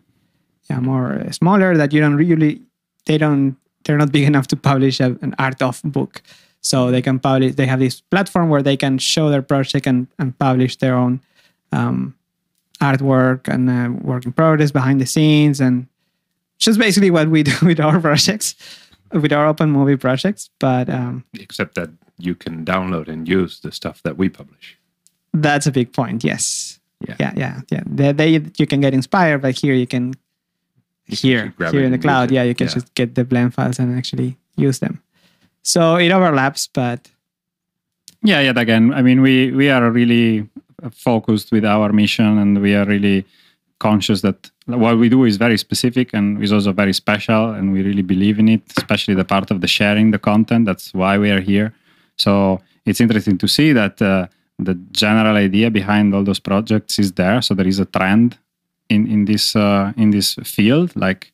[0.68, 2.62] yeah, more uh, smaller that you don't really
[3.07, 6.22] they don't they're not big enough to publish a, an art of book.
[6.62, 7.55] So they can publish.
[7.55, 11.20] They have this platform where they can show their project and, and publish their own
[11.73, 12.14] um,
[12.81, 15.87] artwork and uh, work in progress behind the scenes and
[16.59, 18.55] just basically what we do with our projects,
[19.12, 20.51] with our open movie projects.
[20.59, 24.77] But um, Except that you can download and use the stuff that we publish.
[25.33, 26.25] that's a big point.
[26.25, 26.79] Yes.
[27.09, 27.16] Yeah.
[27.18, 27.33] Yeah.
[27.37, 27.61] Yeah.
[27.70, 27.83] Yeah.
[27.87, 30.12] They, they you can get inspired, but here you can
[31.07, 32.31] You here here in the cloud.
[32.31, 32.75] Yeah, you can Yeah.
[32.75, 35.01] just get the blend files and actually use them.
[35.62, 37.11] So it overlaps, but
[38.23, 40.49] Yeah, yet again, I mean, we we are really
[40.92, 43.25] focused with our mission, and we are really
[43.79, 47.83] conscious that what we do is very specific and is also very special, and we
[47.83, 50.66] really believe in it, especially the part of the sharing the content.
[50.66, 51.73] That's why we are here.
[52.16, 54.27] So it's interesting to see that uh,
[54.59, 57.40] the general idea behind all those projects is there.
[57.42, 58.38] So there is a trend
[58.88, 61.33] in in this uh, in this field, like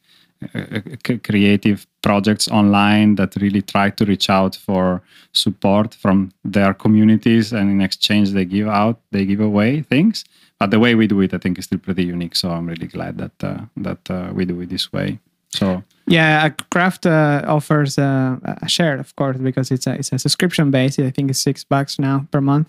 [1.25, 7.71] creative projects online that really try to reach out for support from their communities and
[7.71, 10.25] in exchange they give out they give away things
[10.59, 12.87] but the way we do it i think is still pretty unique so i'm really
[12.87, 15.19] glad that uh, that uh, we do it this way
[15.51, 20.19] so yeah, Craft uh, offers uh, a share, of course, because it's a it's a
[20.19, 21.01] subscription based.
[21.01, 22.69] I think it's six bucks now per month,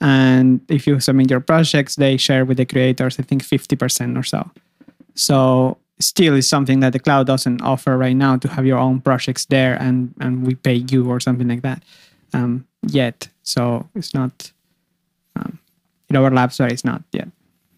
[0.00, 3.18] and if you submit your projects, they share with the creators.
[3.18, 4.50] I think fifty percent or so.
[5.14, 9.00] So still is something that the cloud doesn't offer right now to have your own
[9.00, 11.82] projects there and and we pay you or something like that
[12.32, 13.28] um, yet.
[13.42, 14.52] So it's not
[15.36, 15.58] um,
[16.08, 17.28] it overlaps, but it's not yet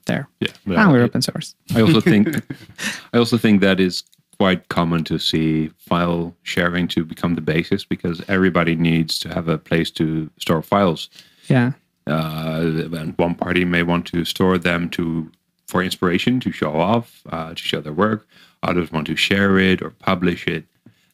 [0.06, 0.28] there.
[0.40, 1.54] Yeah, and I- we're open source.
[1.74, 2.28] I also think
[3.12, 4.02] I also think that is
[4.38, 9.48] quite common to see file sharing to become the basis because everybody needs to have
[9.48, 11.08] a place to store files.
[11.48, 11.72] Yeah.
[12.06, 12.60] Uh,
[12.92, 15.30] and one party may want to store them to
[15.66, 18.26] for inspiration to show off, uh, to show their work.
[18.62, 20.64] Others want to share it or publish it,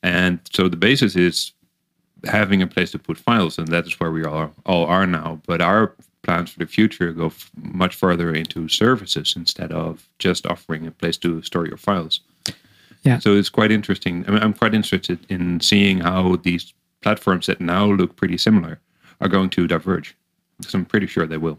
[0.02, 1.52] and so the basis is
[2.24, 5.40] having a place to put files, and that is where we all all are now.
[5.46, 10.46] But our plans for the future go f- much further into services instead of just
[10.46, 12.20] offering a place to store your files.
[13.02, 13.18] Yeah.
[13.18, 14.24] So it's quite interesting.
[14.26, 18.78] I mean, I'm quite interested in seeing how these platforms that now look pretty similar
[19.20, 20.16] are going to diverge.
[20.58, 21.58] Because I'm pretty sure they will.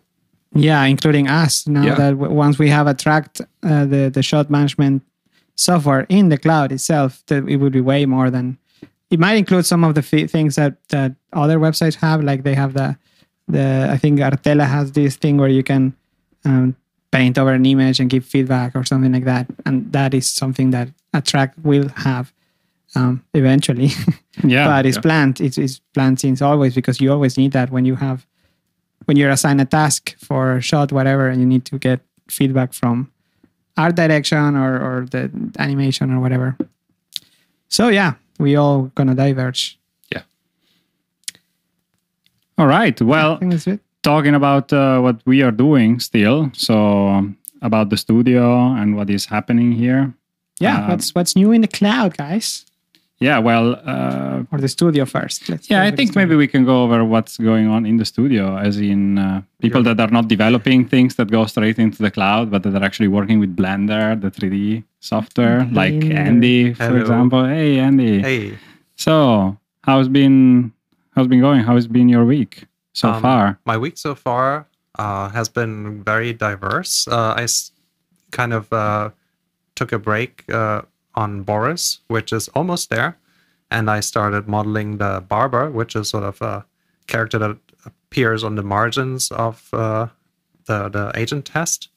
[0.55, 1.67] Yeah, including us.
[1.67, 1.95] Now Yeah.
[1.95, 5.01] that w- once we have attract uh, the the shot management
[5.55, 8.57] software in the cloud itself, that it would be way more than.
[9.09, 12.55] It might include some of the f- things that that other websites have, like they
[12.55, 12.95] have the
[13.47, 13.87] the.
[13.91, 15.93] I think Artella has this thing where you can
[16.45, 16.75] um,
[17.11, 20.71] paint over an image and give feedback or something like that, and that is something
[20.71, 22.33] that Attract will have
[22.95, 23.89] um, eventually.
[24.43, 25.01] yeah but it's yeah.
[25.01, 25.39] planned.
[25.41, 28.25] It's, it's planned since always because you always need that when you have
[29.05, 32.73] when you're assigned a task for a shot, whatever, and you need to get feedback
[32.73, 33.11] from
[33.77, 36.55] art direction or or the animation or whatever.
[37.69, 39.77] So yeah, we all gonna diverge.
[40.13, 40.23] Yeah.
[42.57, 43.79] All right I well think that's it.
[44.03, 49.09] talking about uh, what we are doing still so um, about the studio and what
[49.09, 50.13] is happening here
[50.59, 52.65] Yeah, Um, what's what's new in the cloud, guys?
[53.27, 55.49] Yeah well uh, Or the studio first.
[55.49, 58.43] Let's Yeah, I think maybe we can go over what's going on in the studio,
[58.67, 62.45] as in uh, people that are not developing things that go straight into the cloud,
[62.51, 65.93] but that are actually working with Blender, the 3D software, like
[66.27, 66.99] Andy, for Hello.
[67.01, 67.41] example.
[67.55, 68.15] Hey, Andy.
[68.29, 68.43] Hey,
[68.95, 69.15] So,
[69.87, 70.71] how's been
[71.15, 71.61] how's been going?
[71.69, 72.53] How's been your week
[72.93, 73.45] so Um, far?
[73.65, 74.65] my week so far
[75.03, 77.07] uh, has been very diverse.
[77.07, 77.71] Uh, I s-
[78.31, 79.09] kind of uh,
[79.75, 80.81] took a break uh,
[81.15, 83.17] on Boris, which is almost there,
[83.69, 86.65] and I started modeling the barber, which is sort of a
[87.07, 90.07] character that appears on the margins of uh,
[90.65, 91.89] the the agent test.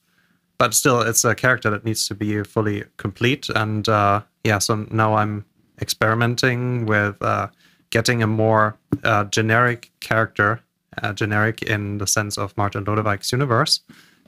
[0.59, 3.49] But still, it's a character that needs to be fully complete.
[3.55, 5.45] And uh, yeah, so now I'm
[5.83, 7.49] experimenting with uh,
[7.91, 10.63] getting a more uh, generic character,
[11.03, 13.81] uh, generic in the sense of Martin Lodewijk's universe,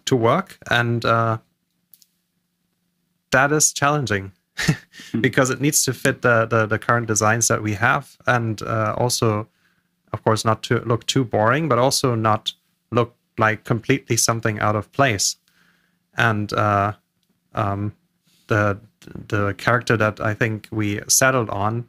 [0.05, 0.59] to work.
[0.71, 1.39] And uh,
[3.31, 4.33] that is challenging
[5.21, 8.17] because it needs to fit the, the, the current designs that we have.
[8.27, 9.49] And uh, also,
[10.13, 12.53] of course, not to look too boring, but also not
[12.91, 15.37] look like completely something out of place.
[16.17, 16.95] And uh,
[17.55, 17.95] um,
[18.49, 18.79] the
[19.29, 21.89] the character that I think we settled on,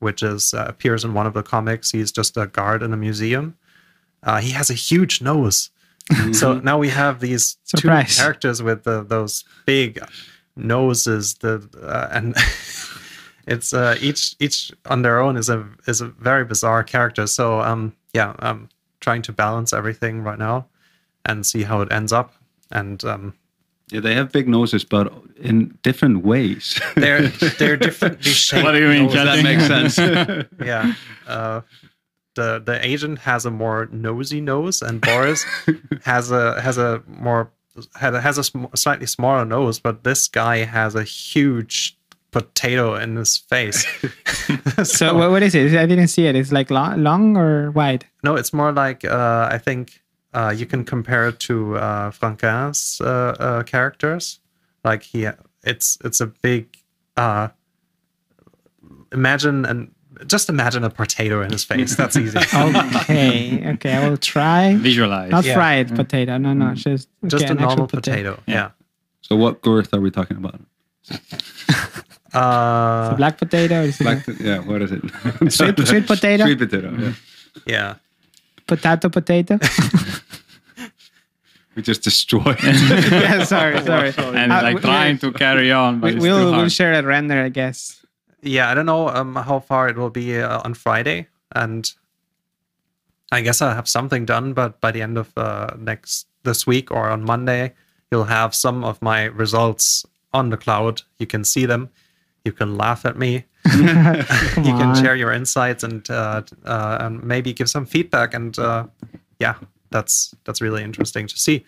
[0.00, 2.96] which is uh, appears in one of the comics, he's just a guard in a
[2.96, 3.56] museum.
[4.22, 5.70] Uh, he has a huge nose,
[6.32, 8.16] so now we have these Surprise.
[8.16, 10.00] two characters with the, those big
[10.58, 11.34] noses.
[11.36, 12.36] The uh, and
[13.46, 17.26] it's uh, each each on their own is a is a very bizarre character.
[17.26, 18.68] So um yeah um
[19.00, 20.66] trying to balance everything right now
[21.24, 22.32] and see how it ends up.
[22.72, 23.34] And um,
[23.92, 26.80] Yeah, they have big noses, but in different ways.
[26.96, 28.64] they're they're differently shaped.
[28.64, 29.14] What do you mean, noses.
[29.24, 29.44] that Justin?
[29.44, 29.66] makes
[29.96, 29.98] sense.
[30.64, 30.94] yeah.
[31.26, 31.60] Uh,
[32.34, 35.44] the the agent has a more nosy nose, and Boris
[36.04, 37.50] has a has a more
[37.96, 39.78] has a, has a sm- slightly smaller nose.
[39.78, 41.96] But this guy has a huge
[42.30, 43.86] potato in his face.
[44.84, 45.74] So what, what is it?
[45.74, 46.36] I didn't see it.
[46.36, 48.04] It's like long, long or wide?
[48.22, 50.00] no, it's more like uh, I think
[50.34, 54.40] uh, you can compare it to uh, Franquin's uh, uh, characters.
[54.84, 55.28] Like he,
[55.64, 56.76] it's it's a big.
[57.16, 57.48] Uh,
[59.12, 59.90] imagine and
[60.26, 61.96] just imagine a potato in his face.
[61.96, 62.38] That's easy.
[62.54, 63.92] Okay, okay.
[63.94, 64.74] I will try.
[64.76, 65.30] Visualize.
[65.30, 65.54] Not Yeah.
[65.54, 66.36] fried potato.
[66.38, 66.74] No, no.
[66.74, 68.40] Just just a an actual normal potato.
[68.46, 68.70] Yeah.
[69.22, 70.60] so, what girth are we talking about?
[72.34, 73.82] Uh, Black potato.
[73.82, 75.00] Is it Black, yeah, what is it?
[75.50, 76.44] Sweet- sweet potato?
[76.44, 76.92] Sweet potato.
[76.98, 77.12] Yeah.
[77.66, 77.94] yeah.
[78.66, 79.58] potato potato?
[81.74, 82.58] We just destroyed.
[82.62, 84.12] yeah, sorry, sorry.
[84.36, 87.02] and Uh, like we- trying to carry on, but we, it's we'll, we'll share a
[87.02, 88.04] render, I guess.
[88.42, 88.70] Yeah.
[88.70, 91.90] I don't know um, how far it will be uh, on Friday, and
[93.32, 94.52] I guess I'll have something done.
[94.52, 97.74] But by the end of uh, next this week or on Monday,
[98.10, 101.02] you'll have some of my results on the cloud.
[101.18, 101.90] You can see them.
[102.44, 103.44] You can laugh at me.
[103.68, 108.34] You can share your insights and uh, uh, and maybe give some feedback.
[108.34, 108.86] And uh,
[109.38, 109.56] yeah,
[109.90, 111.64] that's that's really interesting to see.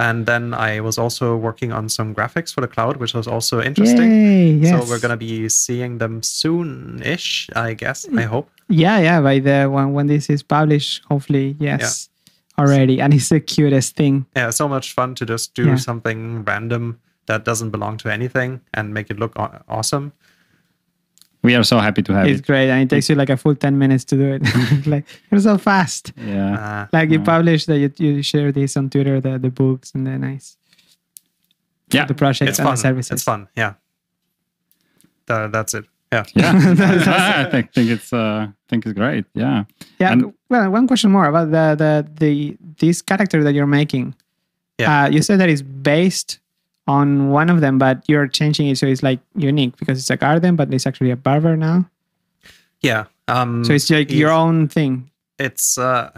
[0.00, 3.60] And then I was also working on some graphics for the cloud, which was also
[3.60, 4.10] interesting.
[4.10, 4.70] Yay, yes.
[4.72, 8.08] So we're gonna be seeing them soon-ish, I guess.
[8.16, 8.48] I hope.
[8.68, 9.20] Yeah, yeah.
[9.20, 12.08] By the when when this is published, hopefully, yes,
[12.56, 13.00] already.
[13.02, 14.24] And it's the cutest thing.
[14.34, 15.76] Yeah, so much fun to just do Yeah.
[15.76, 19.32] something random that doesn't belong to anything and make it look
[19.68, 20.12] awesome.
[21.42, 22.38] We are so happy to have It's it.
[22.40, 24.86] It's great, and it takes you like a full ten minutes to do it.
[24.86, 26.12] like you're so fast.
[26.16, 26.54] Yeah.
[26.54, 30.06] Uh, Like you publish that you, you share this on Twitter, the, the books and
[30.06, 30.56] the nice
[31.90, 32.04] Yeah.
[32.06, 32.74] the projects it's and fun.
[32.74, 33.10] the services.
[33.12, 33.48] It's fun.
[33.56, 33.74] Yeah.
[35.26, 35.84] Tha- that's it.
[36.12, 36.24] Yeah.
[36.34, 36.52] Yeah.
[37.46, 39.24] I think think it's uh think it's great.
[39.34, 39.64] Yeah.
[39.98, 40.12] Yeah.
[40.12, 44.14] And- well, one question more about the the the this character that you're making.
[44.78, 45.04] Yeah.
[45.04, 46.39] Uh, you said that it's based
[46.90, 50.16] on one of them, but you're changing it so it's like unique because it's a
[50.16, 51.84] garden, but it's actually a barber now.
[52.82, 53.04] Yeah.
[53.28, 55.10] Um, So it's like your own thing.
[55.38, 56.10] It's uh,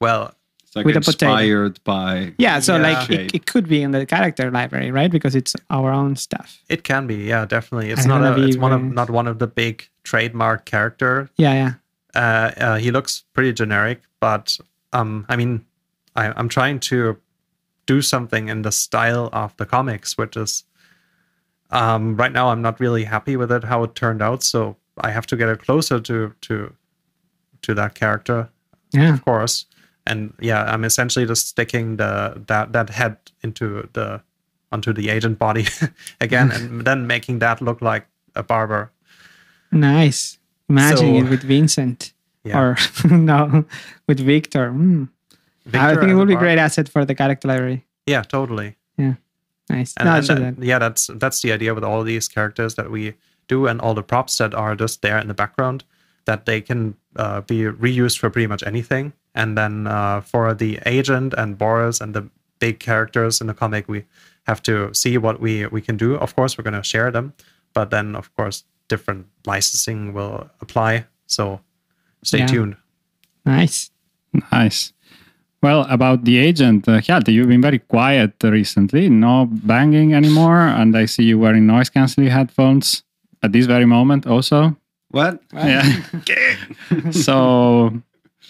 [0.00, 0.34] well,
[0.64, 1.32] It's like With a potato.
[1.32, 2.32] inspired by.
[2.38, 2.60] Yeah.
[2.60, 2.82] So Yeah.
[2.88, 5.10] like it, it could be in the character library, right?
[5.10, 6.48] Because it's our own stuff.
[6.68, 7.16] it can be.
[7.28, 7.90] Yeah, definitely.
[7.92, 8.34] It's I not a.
[8.34, 11.28] be It's one of not one of the big trademark character.
[11.36, 11.54] Yeah.
[11.54, 11.72] Yeah.
[12.14, 14.58] Uh, uh, he looks pretty generic, but
[14.92, 15.64] um, I mean,
[16.16, 17.16] I, I'm trying to
[17.86, 20.64] do something in the style of the comics, which is
[21.70, 24.42] um, right now I'm not really happy with it how it turned out.
[24.42, 26.72] So I have to get it closer to to
[27.62, 28.48] to that character,
[28.92, 29.14] Yeah.
[29.14, 29.66] of course.
[30.06, 34.20] And yeah, I'm essentially just sticking the that that head into the
[34.72, 35.66] onto the agent body
[36.20, 38.90] again, and then making that look like a barber.
[39.70, 40.38] Nice.
[40.68, 42.12] Imagine So- it with Vincent
[42.44, 42.60] Yeah.
[42.60, 42.76] or
[43.10, 43.64] no,
[44.06, 44.70] with Victor.
[44.72, 45.08] Mm.
[45.72, 47.84] I think it would be a a great asset for the character library.
[48.06, 48.76] Yeah, totally.
[48.98, 49.14] Yeah,
[49.70, 49.94] nice.
[49.96, 52.74] and, no, and so that- that- yeah that's that's the idea with all these characters
[52.74, 53.14] that we
[53.48, 55.84] do and all the props that are just there in the background
[56.24, 60.78] that they can uh, be reused for pretty much anything and then uh, for the
[60.86, 62.22] agent and boris and the
[62.60, 64.04] big characters in the comic we
[64.46, 67.32] have to see what we we can do of course we're going to share them
[67.74, 71.60] but then of course different licensing will apply so
[72.22, 72.46] stay Yeah.
[72.46, 72.76] tuned
[73.44, 73.90] nice.
[74.52, 74.92] Nice.
[75.62, 79.08] Well, about the agent, uh, Hjalti, you've been very quiet recently.
[79.08, 83.04] No banging anymore, and I see you wearing noise canceling headphones
[83.44, 84.26] at this very moment.
[84.26, 84.76] Also,
[85.10, 85.40] What?
[85.54, 86.02] yeah.
[87.12, 87.92] so,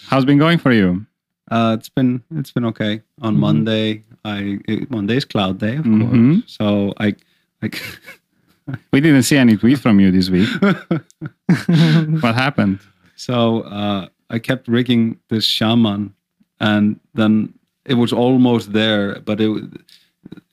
[0.08, 1.04] how's been going for you?
[1.50, 3.02] Uh, it's been it's been okay.
[3.20, 6.00] On Monday, I it, Monday's cloud day, of Mhm.
[6.40, 6.44] course.
[6.56, 7.14] So I,
[7.60, 7.82] like,
[8.92, 10.48] We didn't see any tweet from you this week.
[12.22, 12.78] what happened?
[13.16, 16.14] so uh, I kept rigging this shaman,
[16.62, 17.52] and then
[17.84, 19.62] it was almost there, but it.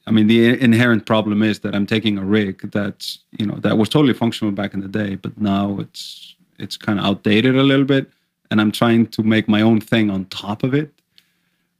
[0.08, 3.78] I mean, the inherent problem is that I'm taking a rig that's you know that
[3.78, 7.64] was totally functional back in the day, but now it's it's kind of outdated a
[7.64, 8.12] little bit,
[8.50, 10.92] and I'm trying to make my own thing on top of it,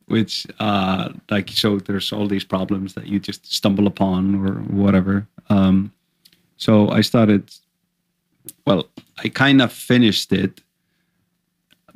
[0.06, 5.28] which uh, like so there's all these problems that you just stumble upon or whatever.
[5.50, 5.92] Um,
[6.58, 7.52] so I started.
[8.66, 8.88] Well,
[9.24, 10.62] I kind of finished it,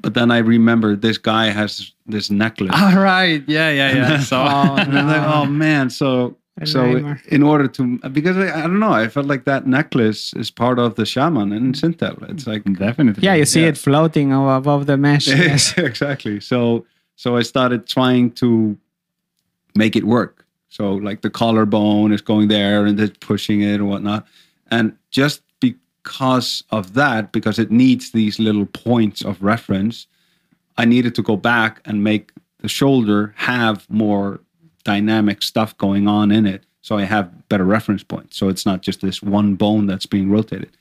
[0.04, 2.72] but then I remembered this guy has this necklace.
[2.80, 3.42] All right.
[3.48, 4.20] Yeah, yeah, yeah.
[4.20, 5.90] So, Oh, And I'm like, oh man.
[5.90, 7.20] So A so nightmare.
[7.30, 10.78] in order to because I, I don't know, I felt like that necklace is part
[10.78, 12.30] of the shaman in Sintel.
[12.30, 13.24] It's like definitely.
[13.24, 13.70] Yeah, you see Yeah.
[13.70, 15.28] it floating above the mesh.
[15.48, 15.74] Yes.
[15.90, 16.40] exactly.
[16.42, 16.86] So
[17.16, 18.78] So I started trying to
[19.76, 20.46] make it work.
[20.70, 24.26] So like the collarbone is going there and it's pushing it and whatnot.
[24.72, 25.43] And just
[26.04, 30.08] because of that, because it needs these little points of reference,
[30.78, 34.42] I needed to go back and make the shoulder have more
[34.84, 36.66] dynamic stuff going on in it.
[36.82, 38.36] So I have better reference points.
[38.36, 40.76] So it's not just this one bone that's being rotated.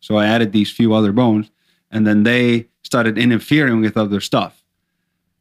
[0.00, 1.50] So I added these few other bones
[1.90, 4.62] and then they started interfering with other stuff.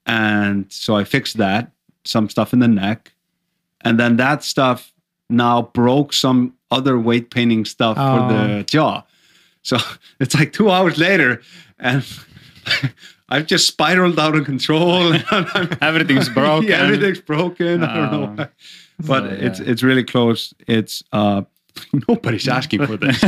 [0.06, 1.72] And so I fixed that,
[2.06, 3.12] some stuff in the neck.
[3.82, 4.94] And then that stuff
[5.30, 8.62] now broke some other weight painting stuff for the oh.
[8.64, 9.04] jaw.
[9.66, 9.78] So
[10.22, 11.42] it's like two hours later,
[11.80, 12.04] and
[13.30, 15.14] I've just spiraled out of control.
[15.82, 16.70] Everything's broken.
[16.70, 17.84] yeah, everything's broken.
[17.84, 18.50] I don't know why.
[19.00, 19.70] But So, it's yeah.
[19.72, 20.54] it's really close.
[20.68, 21.42] It's uh
[22.08, 23.22] nobody's asking for this.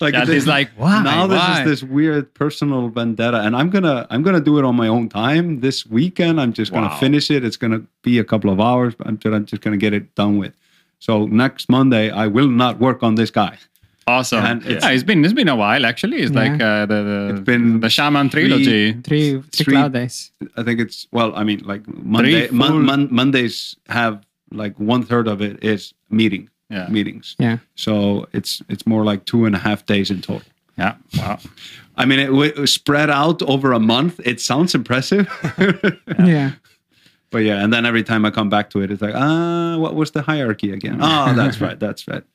[0.00, 1.02] like Yeah, this- it's like, why?
[1.02, 1.60] now this Why?
[1.62, 5.08] is this weird personal vendetta and i'm gonna i'm gonna do it on my own
[5.08, 6.98] time this weekend i'm just gonna Wow.
[6.98, 9.78] finish it it's gonna be a couple of hours but i'm just, I'm just gonna
[9.78, 10.52] get it done with
[10.98, 13.56] so next monday i will not work on this guy
[14.06, 14.44] Awesome.
[14.44, 16.18] And it's- yeah, it's been it's been a while actually.
[16.18, 16.42] It's Yeah.
[16.42, 18.92] like uh, the the, It's been the Shaman trilogy.
[18.92, 20.32] Three, three Three- cloud days.
[20.56, 24.14] i think it's well i mean like monday full- mon, mon, mondays have
[24.52, 26.86] like one third of it is meeting Yeah.
[26.90, 27.58] meetings Yeah.
[27.74, 30.42] so it's it's more like two and a half days in total
[30.78, 30.94] Yeah.
[31.16, 31.38] Wow.
[31.96, 35.26] i mean it, w- was spread out over a month it sounds impressive
[36.18, 36.50] Yeah.
[37.34, 39.96] But yeah, and then every time I come back to it, it's like, ah, what
[39.96, 40.98] was the hierarchy again?
[41.02, 42.22] Oh, that's right, that's right.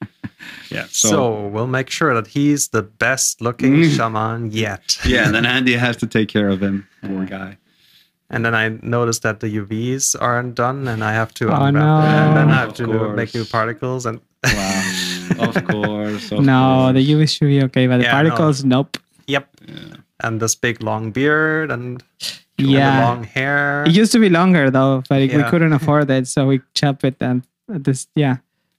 [0.71, 0.85] Yeah.
[0.89, 3.95] So, So, we'll make sure that he's the best looking Mm.
[3.95, 4.97] shaman yet.
[5.05, 7.57] yeah, and then Andy has to take care of him, poor guy.
[8.29, 11.73] And then I noticed that the UVs aren't done, and I have to Oh, unwrap
[11.73, 11.99] no.
[12.03, 14.05] it, and then I have Of to do- make new particles.
[14.05, 14.83] And Wow.
[15.39, 16.31] of course.
[16.31, 16.93] Of no, course.
[16.95, 18.29] the UVs should be okay, but the Yeah, no.
[18.29, 18.97] particles, nope.
[19.27, 19.47] yep,
[20.23, 22.03] and this big long beard and, and
[22.47, 23.05] the Yeah.
[23.07, 23.83] long hair.
[23.85, 27.15] It used to be longer though, but we couldn't afford it, so we chopped it
[27.19, 28.07] and this.
[28.15, 28.37] Yeah,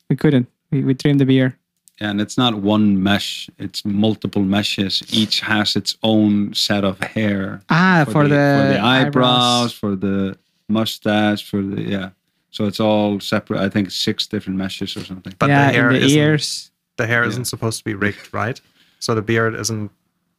[0.09, 0.49] we couldn't.
[0.71, 1.55] We, we trimmed the beard.
[2.01, 5.03] and it's not one mesh; it's multiple meshes.
[5.12, 7.61] Each has its own set of hair.
[7.69, 10.37] Ah, for, the, for the eyebrows, for the
[10.69, 12.11] mustache, for the yeah.
[12.53, 13.61] So it's all separate.
[13.61, 15.35] I think six different meshes or something.
[15.38, 16.71] but yeah, the hair the isn't, ears.
[16.97, 17.29] the hair Yeah.
[17.31, 18.61] isn't supposed to be rigged, right?
[18.99, 19.90] So the beard isn't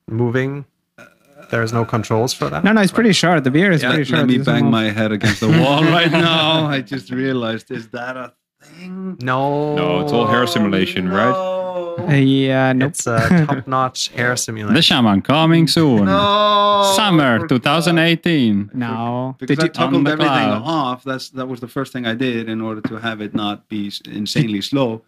[0.10, 0.66] moving.
[1.52, 2.64] There's no controls for that.
[2.64, 3.44] No, no, it's pretty short.
[3.44, 4.20] The beard is Yeah, pretty Let, short.
[4.30, 6.66] let me bang my head against the wall right now.
[6.66, 8.34] I just realized, is that a
[8.64, 9.18] thing?
[9.22, 11.60] No, No, it's all hair simulation, right?
[12.00, 12.92] Uh, yeah, nope.
[12.92, 14.74] It's a top-notch hair simulation.
[14.76, 16.06] The Shaman coming soon.
[16.06, 16.94] No.
[16.96, 18.72] Summer 2018.
[18.74, 19.36] no.
[19.40, 20.62] Because Did I you, toggled everything cloud?
[20.64, 21.04] off.
[21.04, 23.92] That's that was the first thing I did in order to have it not be
[24.10, 25.02] insanely slow.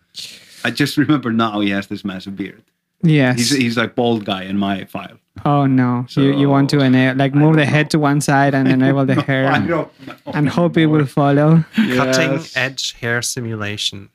[0.65, 2.63] I just remember now he has this massive beard.
[3.01, 3.37] yes.
[3.37, 5.17] He's he's like bald guy in my file.
[5.45, 6.05] Oh no.
[6.11, 9.21] you you want to enable like move the head to one side and enable the
[9.21, 9.87] hair and,
[10.33, 11.63] and hope it will follow.
[11.75, 14.09] Cutting edge hair simulation.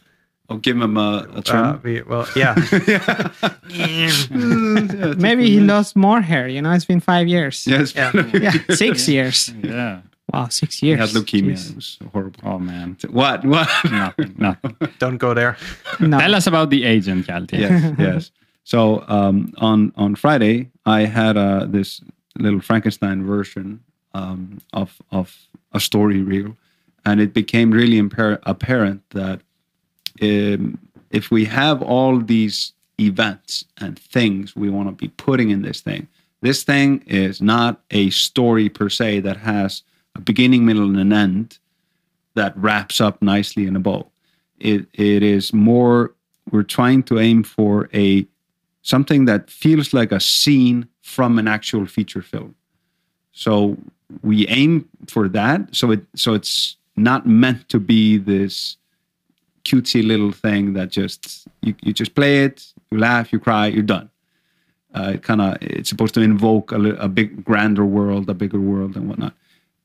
[0.50, 2.54] I'll give him a, a Uh, we, well, yeah.
[5.18, 6.48] Maybe he lost more hair.
[6.48, 7.66] You know, it's been five years.
[7.66, 7.94] yes.
[7.94, 8.12] Yeah.
[8.32, 9.52] Yeah, six years.
[9.62, 10.00] Yeah.
[10.32, 11.00] Wow, six He years.
[11.00, 11.52] had leukemia.
[11.52, 11.70] Jeez.
[11.70, 12.40] It was horrible.
[12.44, 12.96] Oh man.
[13.10, 13.44] What?
[13.44, 13.68] What?
[13.90, 14.34] Nothing.
[14.38, 14.76] Nothing.
[14.98, 15.56] Don't go there.
[16.00, 16.18] No.
[16.18, 17.58] Tell us about the agent, Hjalti.
[17.58, 18.30] yes, yes.
[18.64, 22.00] So um, on on Friday, I had uh, this
[22.38, 23.80] little Frankenstein version
[24.14, 25.36] um, of of
[25.72, 26.56] a story reel,
[27.04, 29.40] and it became really impar- apparent that
[30.22, 30.78] um,
[31.10, 35.80] if we have all these events and things we want to be putting in this
[35.80, 36.08] thing,
[36.40, 39.82] this thing is not a story per se that has
[40.14, 41.58] a beginning, middle, and an end
[42.34, 44.10] that wraps up nicely in a bow.
[44.58, 46.14] It it is more
[46.50, 48.26] we're trying to aim for a
[48.82, 52.54] something that feels like a scene from an actual feature film.
[53.32, 53.76] So
[54.22, 55.74] we aim for that.
[55.74, 58.76] So it so it's not meant to be this
[59.64, 63.82] cutesy little thing that just you, you just play it, you laugh, you cry, you're
[63.82, 64.10] done.
[64.94, 68.60] Uh, it kind of it's supposed to invoke a, a big grander world, a bigger
[68.60, 69.34] world, and whatnot.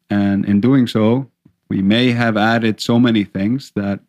[0.09, 1.29] And in doing so,
[1.69, 3.99] we may have added so many things that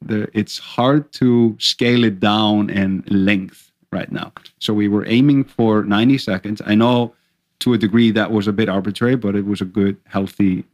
[0.00, 4.32] the, it's hard to scale it down in length right now.
[4.58, 6.62] So we were aiming for 90 seconds.
[6.64, 7.14] I know
[7.60, 10.64] to a degree that was a bit arbitrary, but it was a good, healthy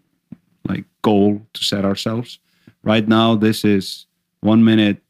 [0.67, 2.39] like goal to set ourselves.
[2.83, 4.07] Right now, this is
[4.41, 5.01] one minute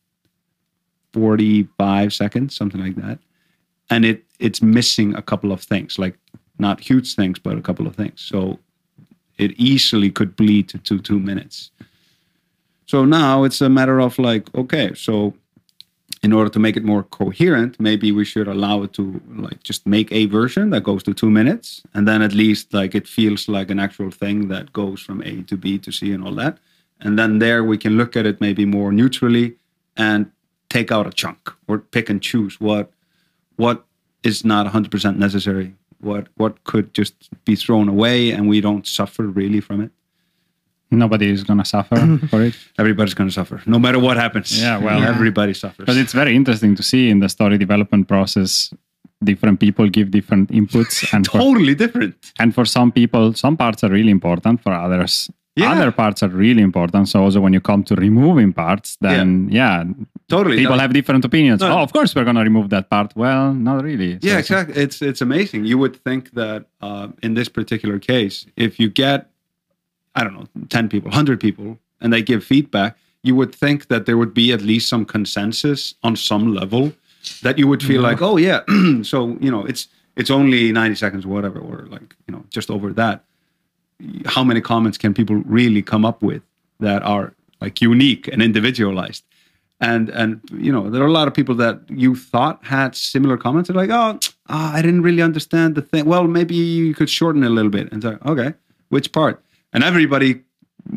[1.13, 3.19] 45 seconds, something like that.
[3.91, 6.19] And it it's missing a couple of things, like
[6.59, 8.21] not huge things, but a couple of things.
[8.21, 8.59] So
[9.39, 11.71] it easily could bleed to two, minutes.
[12.87, 15.35] So now it's a matter of like, okay, so
[16.25, 19.87] in order to make it more coherent, maybe we should allow it to like just
[19.87, 23.47] make a version that goes to two minutes, and then at least like it feels
[23.47, 26.57] like an actual thing that goes from A to B to C and all that.
[26.99, 29.57] And then there we can look at it maybe more neutrally
[29.99, 30.31] and
[30.71, 32.91] take out a chunk or pick and choose what
[33.57, 33.85] what
[34.23, 37.15] is not 100% necessary, what what could just
[37.45, 39.91] be thrown away, and we don't suffer really from it.
[40.91, 41.97] Nobody is going to suffer
[42.31, 42.55] for it.
[42.79, 44.61] Everybody's going to suffer, no matter what happens.
[44.61, 45.09] Yeah, well- Yeah.
[45.09, 45.87] everybody suffers.
[45.87, 48.73] But it's very interesting to see in the story development process,
[49.23, 52.15] different people give different inputs, and for, totally different.
[52.39, 54.63] and for some people, some parts are really important.
[54.63, 55.73] For others, Yeah.
[55.73, 57.09] other parts are really important.
[57.09, 59.85] So also when you come to removing parts, then yeah,
[60.29, 60.57] Totally.
[60.57, 61.61] people have different opinions.
[61.61, 61.73] No.
[61.79, 63.13] Oh, of course we're going to remove that part.
[63.17, 64.13] Well, not really.
[64.21, 64.75] So- Yeah, exactly.
[64.83, 65.65] It's it's amazing.
[65.65, 69.31] You would think that uh, in this particular case, if you get,
[70.15, 74.07] I don't know, ten people, hundred people, and they give feedback, you would think that
[74.07, 76.93] there would be at least some consensus on some level
[77.43, 78.61] that you would feel like, oh yeah,
[79.03, 82.71] so you know, it's it's only ninety seconds or whatever, or like you know, just
[82.71, 83.25] over that.
[84.27, 86.43] How many comments can people really come up with
[86.81, 89.25] that are like unique and individualized?
[89.81, 93.37] and and you know there are a lot of people that you thought had similar
[93.37, 97.11] comments they're like oh ah, i didn't really understand the thing well maybe you could
[97.11, 98.55] shorten it a little bit and it's like okay
[98.89, 99.44] which part
[99.75, 100.41] and everybody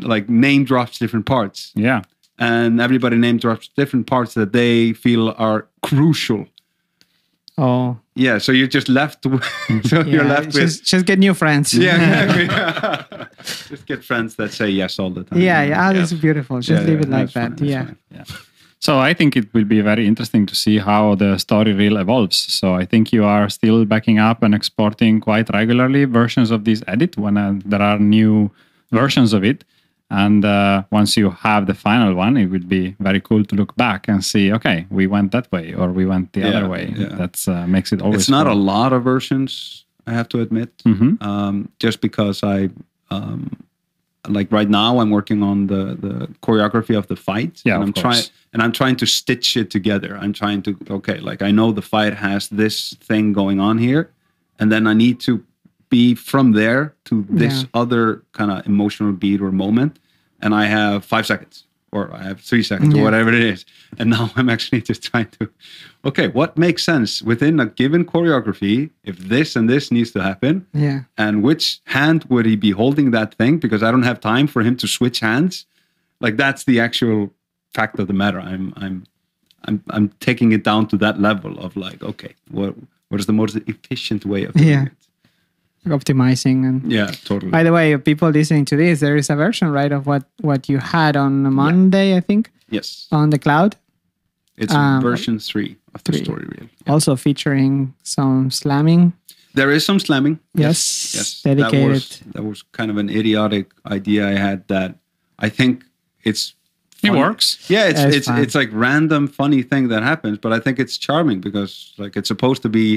[0.02, 2.02] like name drops different parts yeah.
[2.40, 6.46] and everybody name drops different parts that they feel are crucial
[7.60, 9.44] Oh, yeah so you're just left with,
[9.86, 10.30] so you're yeah.
[10.30, 11.74] left with just, just get new friends.
[11.74, 13.26] yeah exactly
[13.70, 15.90] just get friends that say yes all the time yeah, yeah.
[15.90, 16.60] Oh, this is beautiful.
[16.60, 17.98] Just Yeah, leave yeah, it like that's fine, that.
[18.12, 18.36] that's yeah.
[18.80, 22.38] So I think it will be very interesting to see how the story reel evolves.
[22.38, 26.84] So I think you are still backing up and exporting quite regularly versions of this
[26.88, 28.52] edit when uh, there are new
[28.92, 29.64] versions of it.
[30.10, 33.76] And uh, once you have the final one, it would be very cool to look
[33.76, 36.94] back and see, okay, we went that way or we went the Yeah, other way.
[36.96, 37.10] yeah.
[37.18, 38.22] That's uh, makes it always.
[38.22, 41.22] it's not a lot of versions i have to admit Mhm.
[41.22, 42.70] um, just because I,
[43.12, 43.50] um,
[44.30, 47.62] like right now, I'm working on the the choreography of the fight.
[47.66, 48.24] Yeah, and I'm trying
[48.54, 50.18] and I'm trying to stitch it together.
[50.22, 54.04] I'm trying to okay, like I know the fight has this thing going on here,
[54.60, 55.44] and then I need to
[55.90, 57.68] be from there to this Yeah.
[57.82, 60.00] other kind of emotional beat or moment,
[60.42, 61.64] and I have five seconds
[61.94, 63.66] or I have three seconds or whatever it is,
[63.98, 65.50] and now I'm actually just trying to,
[66.04, 70.66] okay, what makes sense within a given choreography if this and this needs to happen,
[70.74, 71.04] Yeah.
[71.18, 73.58] and which hand would he be holding that thing?
[73.58, 75.66] Because i don't have time for him to switch hands.
[76.20, 77.32] Like that's the actual
[77.74, 78.40] fact of the matter.
[78.40, 79.04] I'm i'm
[79.66, 82.74] i'm, I'm taking it down to that level of like okay what
[83.10, 84.86] what is the most efficient way of doing Yeah.
[84.86, 85.07] it
[85.90, 89.70] Optimizing and yeah totally By the way, people listening to this, there is a version,
[89.72, 93.76] right, of what what you had on Monday, I think, yes on the cloud,
[94.58, 96.24] it's Um, version three of the three.
[96.24, 96.94] story reel Yeah.
[96.94, 99.14] also featuring some slamming.
[99.54, 101.82] there is some slamming Yes, yes dedicated.
[101.82, 104.90] that was that was kind of an idiotic idea i had that
[105.46, 105.84] i think
[106.24, 106.54] it's
[107.04, 107.20] It funny.
[107.20, 107.48] works.
[107.70, 110.80] Yeah, it's Yeah, it's it's it's like random funny thing that happens, but I think
[110.80, 112.88] it's charming because like it's supposed to be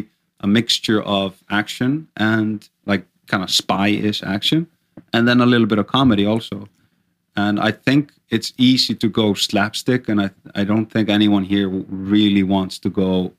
[0.40, 4.66] a mixture of action and like kind of spy-ish action,
[5.12, 6.68] and then a little bit of comedy also.
[7.36, 11.68] And I think it's easy to go slapstick, and I I don't think anyone here
[11.68, 13.32] really wants to go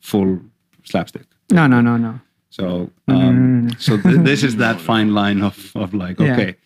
[0.00, 0.40] full
[0.84, 1.26] slapstick.
[1.52, 2.20] No, no, no, no.
[2.50, 3.74] So, um, no, no, no.
[3.78, 6.32] so th- this is that fine line of of like, Yeah.
[6.32, 6.56] okay,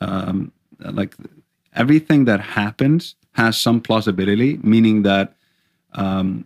[0.00, 1.14] um, like
[1.74, 5.34] everything that happens has some plausibility, meaning that
[5.92, 6.44] um,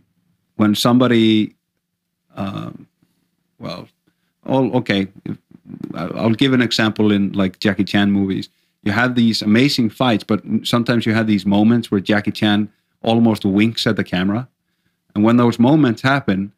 [0.57, 1.55] when somebody,
[2.41, 2.87] um,
[3.59, 3.89] well,
[4.47, 5.09] all okay,
[5.95, 8.49] I'll give an example in like Jackie Chan movies.
[8.83, 12.71] You have these amazing fights, but sometimes you have these moments where Jackie Chan
[13.03, 14.49] almost winks at the camera,
[15.15, 16.53] and when those moments happen,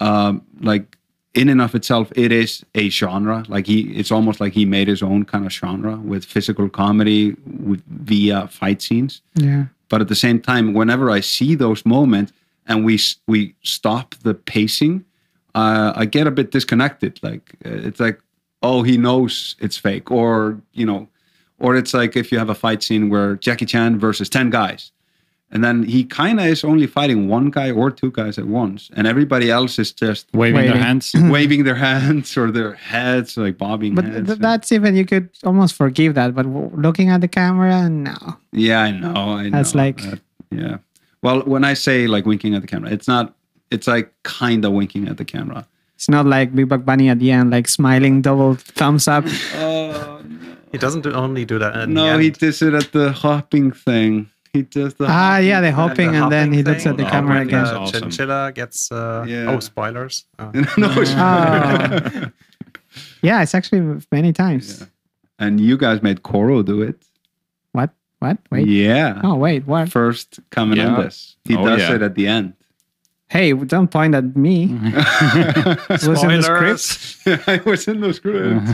[0.00, 0.96] um, like
[1.34, 3.44] in and of itself, it is a genre.
[3.48, 7.36] Like he, it's almost like he made his own kind of genre with physical comedy
[7.46, 9.22] with via fight scenes.
[9.34, 9.66] Yeah.
[9.88, 12.32] But at the same time, whenever I see those moments
[12.66, 15.04] and we we stop the pacing,
[15.58, 17.18] uh, I get a bit disconnected.
[17.22, 18.18] Like uh, it's like,
[18.62, 21.08] oh, he knows it's fake, or you know,
[21.58, 24.92] or it's like if you have a fight scene where Jackie Chan versus ten guys,
[25.50, 28.90] and then he kind of is only fighting one guy or two guys at once,
[28.96, 30.72] and everybody else is just Waving Waiting.
[30.72, 31.12] their hands.
[31.36, 34.26] waving their hands or their heads, like bobbing But heads.
[34.26, 36.34] th- that's even you could almost forgive that.
[36.34, 38.16] But w- looking at the camera, no.
[38.52, 39.14] Yeah, I know.
[39.14, 39.56] I know.
[39.56, 40.20] That's like- that.
[40.50, 40.76] yeah.
[41.22, 43.34] Well, when I say like winking at the camera, it's not.
[43.70, 45.66] It's like kind of winking at the camera.
[45.94, 49.24] It's not like Big Buck Bunny at the end, like smiling, double thumbs up.
[49.54, 50.22] Oh
[50.72, 51.74] He doesn't do, only do that.
[51.74, 54.28] At no, the he does it at the hopping thing.
[54.52, 57.10] He does the Ah, yeah, the hopping, The and then he looks at the thing,
[57.12, 57.64] camera when again.
[57.64, 58.02] The That's awesome.
[58.10, 58.92] chinchilla gets.
[58.92, 59.50] Uh, Yeah.
[59.50, 60.24] Oh, spoilers.
[60.38, 60.50] Oh.
[60.76, 62.30] no, it's- Oh.
[63.22, 64.80] Yeah, it's actually many times.
[64.80, 64.86] Yeah.
[65.38, 67.02] And you guys made Koro do it.
[67.72, 67.90] What?
[68.18, 68.38] What?
[68.50, 68.66] Wait.
[68.66, 69.20] Yeah.
[69.22, 69.66] Oh, wait.
[69.66, 69.88] What?
[69.90, 71.36] First Caminandes.
[71.44, 71.94] He Oh, does yeah.
[71.94, 72.54] it at the end.
[73.30, 74.68] Hey, don't point at me.
[75.90, 76.80] It was in the script.
[76.80, 77.48] Spoilers.
[77.48, 78.70] I was in those groups.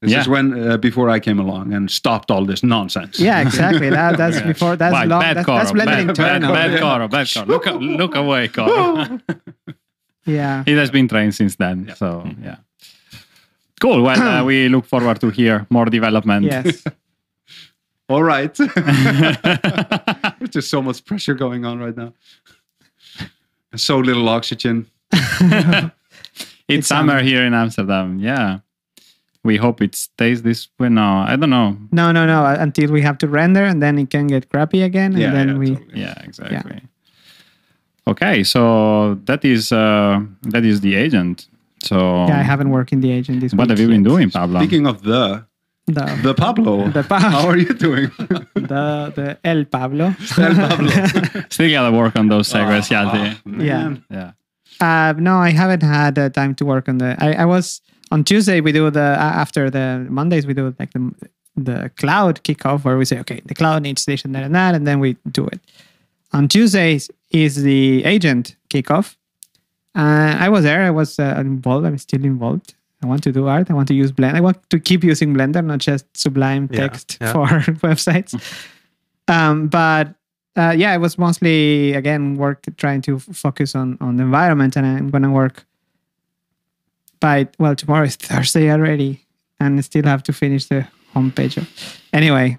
[0.00, 0.20] This Yeah.
[0.20, 3.18] is when uh, before I came along and stopped all this nonsense.
[3.20, 3.88] Yeah, exactly.
[3.90, 4.76] That, that's before.
[4.76, 5.20] That's Why, long.
[5.20, 6.52] bad That's, Koro, that's blended bad, bad, internal.
[6.54, 7.46] bad Koro, bad Koro.
[7.46, 7.66] Look,
[8.00, 9.18] look away, Koro.
[10.26, 10.64] Yeah.
[10.66, 11.92] It has been trained since then.
[11.96, 12.56] So, yeah.
[13.80, 14.02] Cool.
[14.02, 16.46] Well, uh, we look forward to hear more development.
[16.46, 16.84] Yes.
[18.08, 18.52] All right.
[18.54, 22.12] There's just so much pressure going on right now.
[23.76, 24.86] So little oxygen.
[26.68, 27.22] It's, It's summer summer.
[27.22, 28.18] here in Amsterdam.
[28.20, 28.60] Yeah.
[29.44, 30.88] We hope it stays this way.
[30.88, 31.76] No, I don't know.
[31.90, 32.44] No, no, no.
[32.46, 35.48] Until we have to render, and then it can get crappy again, and Yeah, then
[35.48, 35.66] yeah, we.
[35.74, 36.00] totally.
[36.00, 36.80] Yeah, exactly.
[38.06, 41.48] Okay, so that is uh, that is the agent.
[41.82, 41.96] So
[42.28, 43.70] Yeah, I haven't worked in the agent this what week.
[43.70, 44.60] have you been doing, Pablo?
[44.60, 45.44] Speaking of the,
[45.86, 48.10] The, the Pablo, The Pa- how are you doing?
[48.54, 50.14] the, the El Pablo.
[50.38, 50.90] El Pablo.
[51.50, 53.40] Still gotta work on those segues, Hjalti.
[53.60, 53.88] Yeah.
[53.88, 54.04] Man.
[54.10, 54.32] Yeah.
[54.80, 57.16] Uh, no, I haven't had uh, time to work on the.
[57.18, 57.80] I, I was
[58.10, 58.60] on Tuesday.
[58.60, 60.46] We do the uh, after the Mondays.
[60.46, 61.12] We do like the
[61.56, 64.74] the cloud kickoff where we say, okay, the cloud needs this and that and that,
[64.74, 65.60] and then we do it.
[66.32, 69.16] On Tuesdays is the agent kickoff.
[69.94, 70.82] Uh, I was there.
[70.82, 71.86] I was uh, involved.
[71.86, 72.74] I'm still involved.
[73.02, 73.70] I want to do art.
[73.70, 74.34] I want to use Blender.
[74.34, 77.32] I want to keep using Blender, not just Sublime text yeah.
[77.32, 77.46] for
[77.86, 78.34] websites.
[79.28, 80.14] um, but
[80.56, 84.86] uh, yeah, it was mostly again work trying to focus on on the environment, and
[84.86, 85.64] I'm gonna work
[87.20, 89.24] by well tomorrow is Thursday already,
[89.58, 91.56] and I still have to finish the homepage.
[92.12, 92.58] Anyway,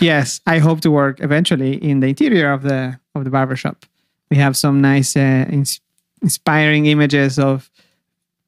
[0.00, 3.84] yes, I hope to work eventually in the interior of the of the barbershop.
[4.30, 5.80] We have some nice, uh, ins-
[6.22, 7.70] inspiring images of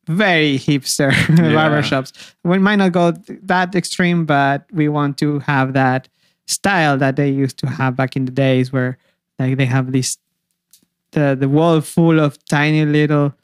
[0.07, 2.35] very hipster barbershops.
[2.45, 6.09] We might not go that extreme, but we want to have that
[6.47, 8.99] style that they used to have back in the days, where
[9.39, 10.19] like they have this
[11.13, 13.35] the the wall full of tiny little.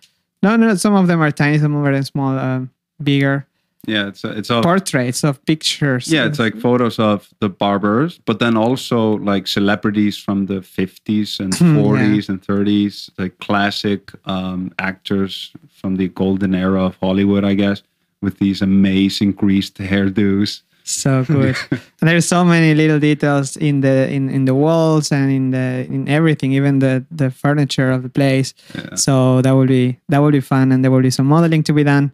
[0.43, 2.71] No, no, some of them are tiny, some of them are small, um,
[3.03, 3.47] bigger
[3.87, 6.13] Yeah, it's it's all portraits of pictures.
[6.13, 11.41] yeah, it's like photos of the barbers, but then also like celebrities from the 50s
[11.41, 17.45] and Hmm, 40s and 30s, like classic um, actors from the golden era of Hollywood,
[17.45, 17.83] I guess,
[18.23, 20.63] with these amazing greased hairdos.
[20.85, 21.57] so good.
[21.71, 25.87] and there's so many little details in the in, in the walls and in the
[25.91, 28.55] in everything, even the the furniture of the place.
[28.95, 31.73] So that will be that will be fun, and there will be some modeling to
[31.73, 32.13] be done,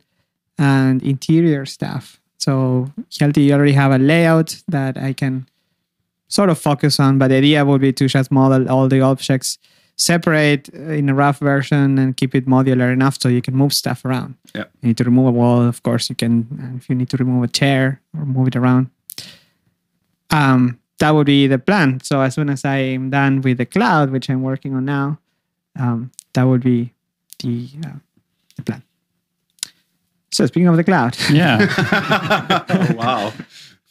[0.59, 2.21] and interior stuff.
[2.39, 5.49] So Hjalti, you already have a layout that I can
[6.29, 9.59] sort of focus on, but the idea would be to just model all the objects
[9.97, 13.73] separate uh, in a rough version and keep it modular enough so you can move
[13.73, 14.35] stuff around.
[14.55, 14.65] Yeah.
[14.81, 17.45] You need to remove a wall, of course, you can, if you need to remove
[17.45, 18.91] a chair or move it around.
[20.31, 22.01] Um, that would be the plan.
[22.03, 25.19] So as soon as I'm done with the cloud, which I'm working on now,
[25.79, 26.93] um, that would be
[27.41, 27.99] the uh,
[28.57, 28.83] the plan.
[30.33, 31.59] So speaking of the cloud, Yeah.
[32.69, 33.33] oh, wow.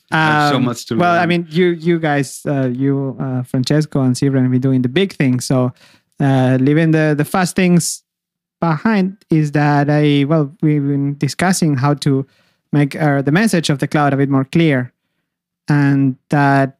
[0.09, 4.01] There's so um, much to well, I mean, you you guys, uh, you uh, Francesco
[4.01, 5.39] and Sybren have been doing the big thing.
[5.39, 5.71] So
[6.19, 8.03] uh, leaving the the fast things
[8.59, 12.25] behind is that I well we've been discussing how to
[12.73, 14.91] make uh, the message of the cloud a bit more clear,
[15.69, 16.77] and that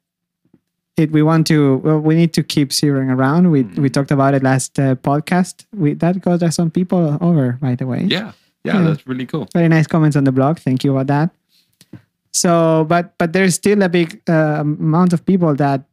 [0.98, 3.50] it we want to well we need to keep zeroing around.
[3.50, 5.66] We we talked about it last uh, podcast.
[5.74, 8.34] We that got us some people over by the way Yeah,
[8.64, 8.88] yeah, Yeah.
[8.88, 9.48] that's really cool.
[9.54, 10.60] very nice comments on the blog.
[10.60, 11.30] Thank you about that.
[12.32, 15.84] So but but there's still a big uh, amount of people that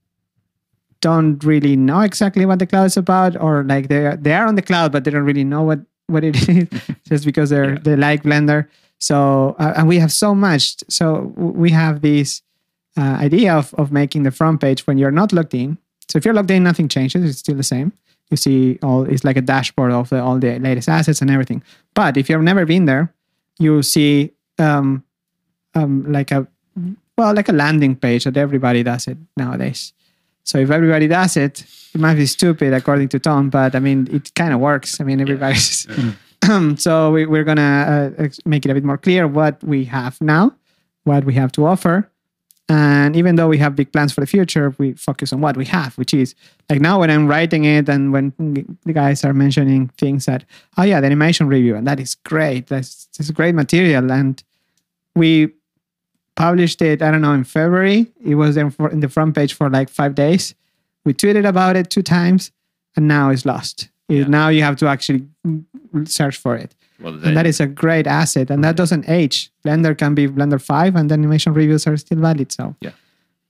[1.00, 4.46] don't really know exactly what the cloud is about or like they are, they are
[4.46, 6.68] on the cloud but they don't really know what what it is
[7.08, 8.66] just because they're they like blender.
[9.00, 10.76] So uh, and we have so much.
[10.88, 12.42] So we have this
[12.96, 15.78] uh, idea of, of making the front page when you're not logged in.
[16.08, 17.22] So if you're logged in nothing changes.
[17.28, 17.92] It's still the same
[18.30, 21.62] you see all it's like a dashboard of the, all the latest assets and everything.
[21.94, 23.12] But if you've never been there
[23.58, 25.04] you see um,
[25.74, 26.46] um, like a
[27.16, 29.92] well like a landing page that everybody does it nowadays.
[30.44, 31.64] So if everybody does it
[31.94, 35.00] it might be stupid according to tom but i mean it kind of works.
[35.00, 35.86] I mean everybody's
[36.76, 40.54] so we, we're gonna uh, make it a bit more clear what we have now
[41.04, 42.10] what we have to offer
[42.70, 45.64] and even though we have big plans for the future we focus on what we
[45.64, 46.34] have which is
[46.68, 48.32] like now when i'm writing it and when
[48.84, 50.44] the guys are mentioning things that
[50.76, 54.42] oh yeah the animation review and that is great that's, that's great material and
[55.16, 55.48] we
[56.36, 57.02] published it.
[57.02, 58.06] I don't know in February.
[58.24, 60.54] It was in, for, in the front page for like five days.
[61.04, 62.52] We tweeted about it two times,
[62.94, 63.88] and now it's lost.
[64.08, 65.26] It- Now you have to actually
[66.04, 69.50] search for it, Well, and that is a great asset, and that doesn't age.
[69.64, 72.50] Blender can be Blender five, and the animation reviews are still valid.
[72.52, 72.90] So Yeah.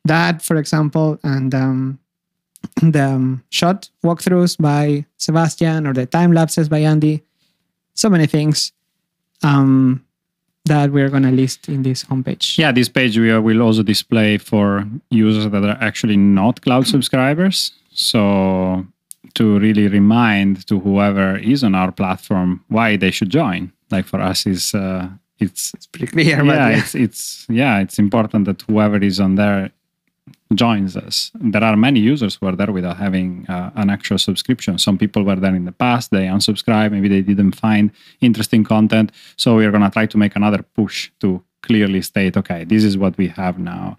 [0.05, 1.99] that, for example, and um,
[2.83, 7.23] the um, shot walkthroughs by Sebastian or the time lapses by Andy.
[7.95, 8.73] So many things
[9.43, 10.05] um,
[10.67, 12.59] that we're going to list in this homepage.
[12.59, 17.73] Yeah, this page we will also display for users that are actually not cloud subscribers.
[17.93, 18.87] So
[19.35, 23.73] to really remind to whoever is on our platform why they should join.
[23.91, 25.09] Like for us, is uh,
[25.39, 26.45] it's Pretty clear.
[26.45, 26.79] yeah, yeah.
[26.79, 29.71] it's it's yeah, it's important that whoever is on there
[30.55, 31.31] joins us.
[31.35, 34.79] There are many users who are there without having uh, an actual subscription.
[34.79, 37.91] Some people were there in the past, they unsubscribed, maybe they didn't find
[38.21, 39.13] interesting content.
[39.37, 42.97] So we're going to try to make another push to clearly state, okay, this is
[42.97, 43.99] what we have now.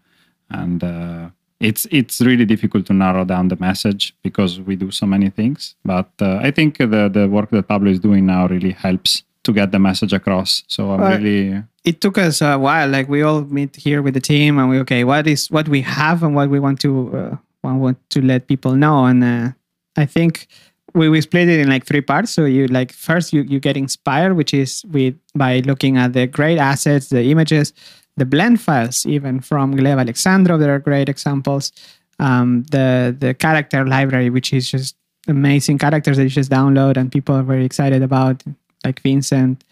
[0.49, 1.30] And uh,
[1.60, 5.76] it's it's really difficult to narrow down the message because we do so many things.
[5.84, 9.53] But uh, I think the the work that Pablo is doing now really helps to
[9.53, 10.64] get the message across.
[10.68, 12.88] So I'm Uh, really it took us a while.
[12.89, 15.82] Like we all meet here with the team, and we okay, what is what we
[15.82, 19.05] have and what we want to uh, want to let people know.
[19.05, 19.51] And uh,
[19.97, 20.47] I think
[20.93, 22.32] we, we split it in like three parts.
[22.32, 26.28] So you like first you you get inspired, which is with by looking at the
[26.28, 27.74] great assets, the images,
[28.20, 30.59] the blend files, even from Gleb Alexandrov.
[30.59, 31.72] There are great examples.
[32.20, 34.95] Um, the the character library, which is just
[35.28, 38.43] amazing characters that you just download and people are very excited about,
[38.84, 39.63] like Vincent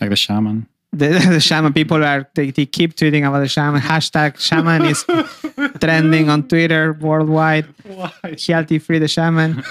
[0.00, 0.66] like the shaman.
[0.92, 5.04] the, the shaman people are they, they keep tweeting about the shaman hashtag shaman is
[5.80, 8.12] trending on twitter worldwide Why?
[8.46, 9.62] healthy free the shaman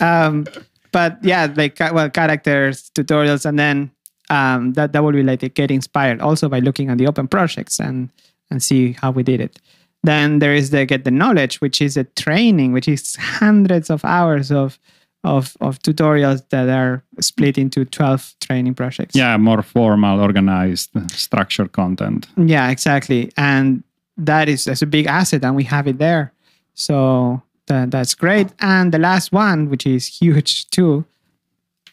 [0.00, 0.46] um
[0.92, 3.90] but yeah like well characters tutorials and then
[4.30, 7.78] um that that will be like get inspired also by looking at the open projects
[7.78, 8.10] and
[8.50, 9.60] and see how we did it
[10.02, 14.04] then there is the get the knowledge which is a training which is hundreds of
[14.04, 14.78] hours of
[15.26, 19.16] of, of tutorials that are split into 12 training projects.
[19.16, 22.28] Yeah, more formal, organized, structured content.
[22.36, 23.32] Yeah, exactly.
[23.36, 23.82] And
[24.16, 26.32] that is that's a big asset and we have it there.
[26.74, 28.48] So that, that's great.
[28.60, 31.04] And the last one, which is huge too,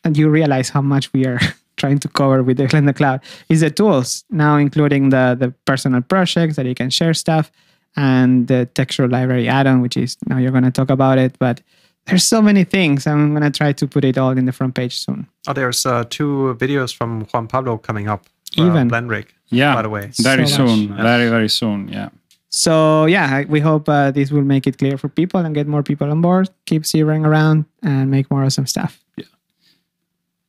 [0.03, 1.39] and you realize how much we are
[1.77, 6.01] trying to cover with the Blender Cloud, is the tools, now including the, the personal
[6.01, 7.51] projects that you can share stuff
[7.95, 11.35] and the texture library add-on, which is now you're going to talk about it.
[11.39, 11.61] But
[12.05, 13.05] there's so many things.
[13.07, 15.27] I'm going to try to put it all in the front page soon.
[15.47, 18.25] Oh, there's uh, two videos from Juan Pablo coming up.
[18.57, 18.89] uh, Even.
[18.89, 19.25] BlenRig.
[19.49, 20.09] Yeah, By the way.
[20.19, 20.71] very So much.
[20.77, 21.87] soon, very very soon.
[21.87, 22.09] Yeah.
[22.49, 25.83] So yeah, we hope uh, this will make it clear for people and get more
[25.83, 26.49] people on board.
[26.65, 28.99] Keep zeroing around and make more awesome stuff.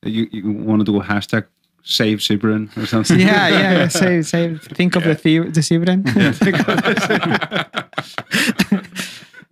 [0.05, 1.45] You, you want to do a hashtag
[1.83, 3.19] save Sybren or something?
[3.19, 3.71] Yeah, yeah.
[3.73, 3.87] yeah.
[4.01, 6.01] Say, say, think of the the, the Sybren.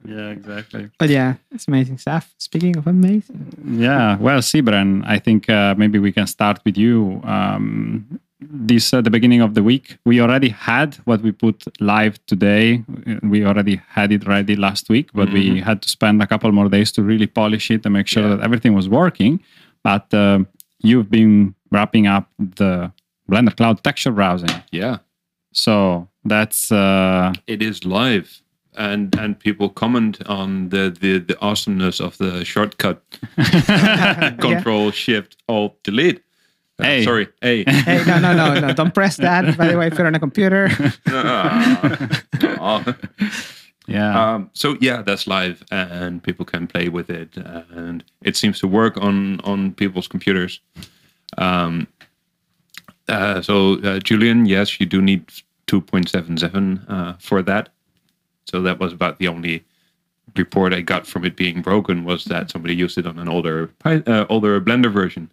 [0.05, 0.89] Yeah, exactly.
[0.99, 2.33] but yeah, it's amazing stuff.
[2.37, 7.21] Speaking of amazing, Yeah, well, Sybren, I think uh, maybe we can start with you.
[7.23, 9.97] Um, this uh, the beginning of the week.
[10.05, 12.83] We already had what we put live today.
[13.23, 16.67] We already had it ready last week, but we had to spend a couple more
[16.67, 18.35] days to really polish it and make sure Yeah.
[18.35, 19.39] that everything was working.
[19.83, 20.39] But uh,
[20.79, 22.91] you've been wrapping up the
[23.29, 24.97] Blender Cloud texture browsing, Yeah,
[25.51, 28.39] so that's uh, it is live.
[28.75, 33.03] And and people comment on the, the, the awesomeness of the shortcut
[34.39, 36.17] Control Shift Alt Delete.
[36.79, 37.03] Uh, Hey.
[37.03, 37.63] Sorry, hey.
[37.67, 39.55] hey, no, no, no, no, don't press that.
[39.57, 40.69] By the way, if you're on a computer,
[41.07, 42.95] Ah.
[43.87, 44.35] Yeah.
[44.35, 48.67] um, so yeah, that's live, and people can play with it, and it seems to
[48.67, 50.59] work on on people's computers.
[51.37, 51.87] Um,
[53.07, 55.27] uh, so uh, Julian, yes, you do need
[55.67, 57.69] 2.77 uh, for that.
[58.45, 59.63] So that was about the only
[60.35, 63.71] report I got from it being broken was that somebody used it on an older
[63.85, 65.31] uh, older Blender version,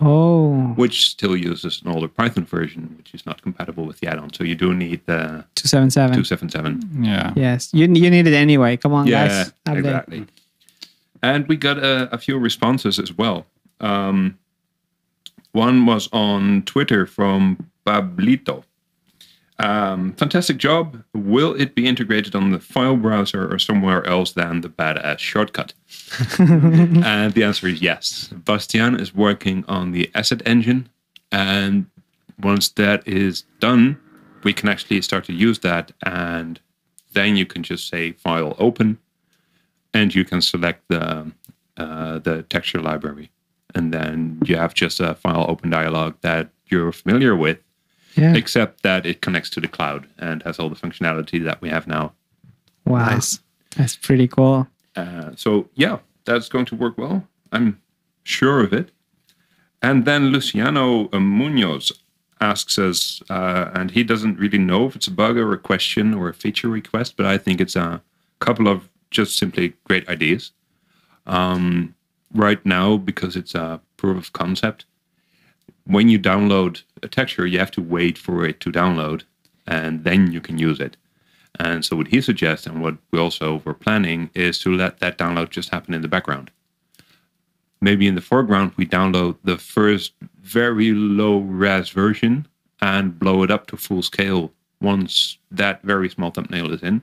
[0.00, 4.32] oh, which still uses an older Python version, which is not compatible with the add-on.
[4.32, 6.14] So you do need the 277.
[6.24, 7.04] 277.
[7.04, 7.32] yeah.
[7.36, 8.76] Yes, you you need it anyway.
[8.76, 9.52] Come on, Yeah, guys.
[9.66, 9.78] Update.
[9.78, 10.26] exactly.
[11.22, 13.46] And we got a, a few responses as well.
[13.80, 14.38] Um,
[15.52, 18.64] one was on Twitter from Pablito.
[19.58, 21.02] Um, fantastic job.
[21.14, 25.72] Will it be integrated on the file browser or somewhere else than the badass shortcut?
[26.38, 28.28] and the answer is yes.
[28.32, 30.88] Bastien is working on the asset engine.
[31.32, 31.86] And
[32.40, 33.98] once that is done,
[34.44, 35.92] we can actually start to use that.
[36.04, 36.60] And
[37.14, 38.98] then you can just say file open
[39.94, 41.32] and you can select the,
[41.78, 43.30] uh, the texture library.
[43.74, 47.58] And then you have just a file open dialog that you're familiar with.
[48.16, 48.34] Yeah.
[48.34, 51.86] except that it connects to the cloud and has all the functionality that we have
[51.86, 52.12] now.
[52.86, 53.10] Wow.
[53.10, 53.40] Nice.
[53.76, 54.66] That's pretty cool.
[54.94, 57.28] Uh, so yeah, that's going to work well.
[57.52, 57.80] I'm
[58.22, 58.90] sure of it.
[59.82, 61.92] And then Luciano Munoz
[62.40, 66.14] asks us, uh, and he doesn't really know if it's a bug or a question
[66.14, 68.02] or a feature request, but I think it's a
[68.40, 70.52] couple of just simply great ideas.
[71.26, 71.94] Um,
[72.34, 74.84] right now, because it's a proof of concept,
[75.84, 79.22] when you download a texture, you have to wait for it to download,
[79.66, 80.96] and then you can use it.
[81.58, 85.16] And so what he suggests and what we also were planning is to let that
[85.16, 86.50] download just happen in the background.
[87.80, 90.12] Maybe in the foreground, we download the first
[90.42, 92.46] very low res version
[92.80, 97.02] and blow it up to full scale once that very small thumbnail is in.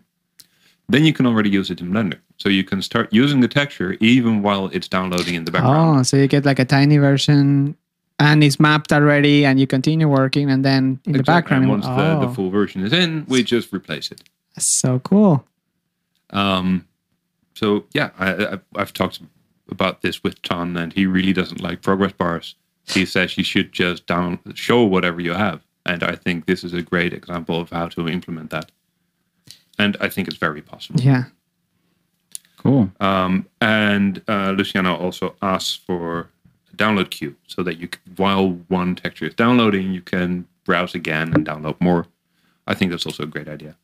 [0.90, 2.20] Then you can already use it in Blender.
[2.38, 6.00] So you can start using the texture even while it's downloading in the background.
[6.00, 7.76] Oh, so you get like a tiny version
[8.20, 11.24] and it's mapped already and you continue working and then in the Exactly.
[11.24, 11.64] background.
[11.64, 14.22] And once the, oh, the full version is in, we just replace it.
[14.56, 15.46] that's so cool.
[16.30, 16.88] Um,
[17.56, 19.20] so yeah, I, I, I've talked
[19.70, 22.56] about this with Ton, and he really doesn't like progress bars.
[22.86, 26.74] He says you should just down show whatever you have, and I think this is
[26.74, 28.72] a great example of how to implement that.
[29.80, 31.00] And I think it's very possible.
[31.02, 31.26] Yeah.
[32.58, 32.92] Cool.
[33.00, 36.30] Um, and uh, Luciano also asks for
[36.76, 41.46] download queue so that you, while one texture is downloading, you can browse again and
[41.46, 42.08] download more.
[42.68, 43.76] I think that's also a great idea.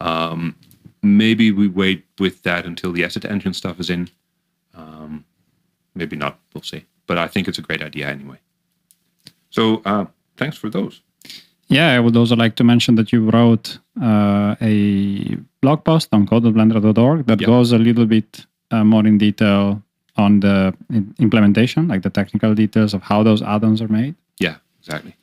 [0.00, 0.56] Um,
[1.02, 4.08] maybe we wait with that until the asset engine stuff is in.
[4.74, 5.24] Um,
[5.94, 6.38] maybe not.
[6.54, 6.84] We'll see.
[7.06, 8.38] But I think it's a great idea anyway.
[9.50, 10.06] So uh,
[10.36, 11.00] thanks for those.
[11.68, 16.26] Yeah, I would also like to mention that you wrote uh, a blog post on
[16.26, 17.46] code.blender.org that Yeah.
[17.46, 19.82] goes a little bit uh, more in detail
[20.18, 20.74] on the
[21.18, 24.14] implementation, like the technical details of how those add-ons are made.
[24.38, 25.14] Yeah, exactly.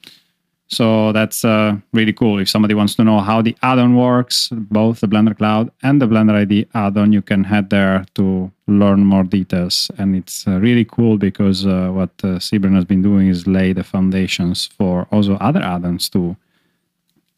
[0.68, 2.40] So that's uh, really cool.
[2.40, 6.08] If somebody wants to know how the add-on works, both the Blender Cloud and the
[6.08, 9.92] Blender ID add-on, you can head there to learn more details.
[9.98, 13.84] And it's uh, really cool because uh, what uh, has been doing is lay the
[13.84, 16.36] foundations for also other add-ons to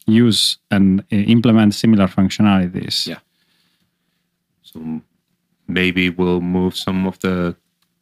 [0.06, 3.06] use and uh, implement similar functionalities.
[3.06, 3.18] Yeah.
[4.62, 5.02] So
[5.68, 7.54] maybe we'll move some of the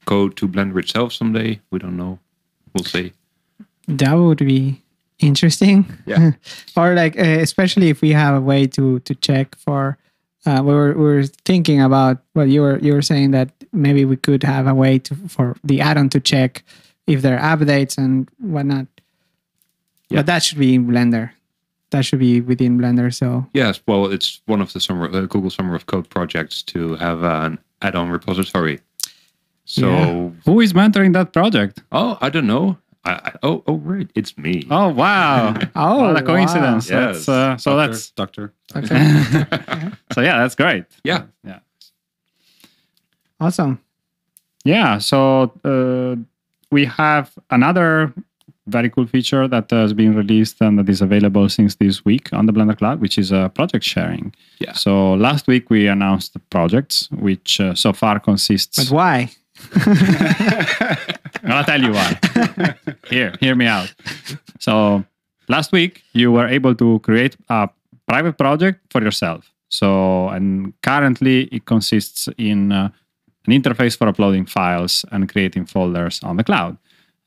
[0.07, 1.61] code to Blender itself someday.
[1.71, 2.19] We don't know.
[2.73, 3.12] We'll see.
[3.89, 4.83] That would be
[5.19, 5.87] interesting.
[6.07, 6.33] Yeah.
[6.77, 9.99] or like, uh, especially if we have a way to to check for.
[10.45, 12.19] Uh, we were we were thinking about.
[12.35, 15.57] Well, you were you were saying that maybe we could have a way to for
[15.64, 16.62] the add-on to check
[17.07, 18.87] if there are updates and whatnot.
[20.09, 20.19] Yeah.
[20.19, 21.33] But that should be in Blender.
[21.91, 23.14] That should be within Blender.
[23.14, 26.97] So Yes, well, it's one of the summer uh, Google Summer of Code projects to
[26.97, 28.80] have an add-on repository.
[29.64, 30.30] So, Yeah.
[30.45, 31.82] Who is mentoring that project?
[31.93, 32.76] oh, I don't know.
[33.05, 34.64] I, I, oh, oh, right, it's me.
[34.70, 35.55] Oh, wow.
[35.76, 36.91] Oh, what a coincidence.
[36.91, 37.12] wow.
[37.12, 38.53] That's, uh, so Doctor, that's doctor.
[40.12, 40.84] so yeah, that's great.
[41.05, 41.26] Yeah.
[41.45, 41.61] Yeah.
[43.41, 43.80] awesome.
[44.64, 46.16] Yeah, so uh,
[46.72, 48.12] we have another
[48.67, 52.47] very cool feature that has been released and that is available since this week on
[52.47, 54.35] the Blender Cloud, which is uh, project sharing.
[54.59, 54.73] Yeah.
[54.73, 58.77] So last week we announced the projects, which uh, so far consists.
[58.77, 59.31] But why?
[61.45, 62.19] I'll tell you why.
[63.09, 63.95] Here, hear me out.
[64.59, 65.05] So
[65.49, 67.69] last week you were able to create a
[68.07, 69.51] private project for yourself.
[69.69, 72.91] So and currently it consists in uh,
[73.47, 76.79] an interface for uploading files and creating folders on the cloud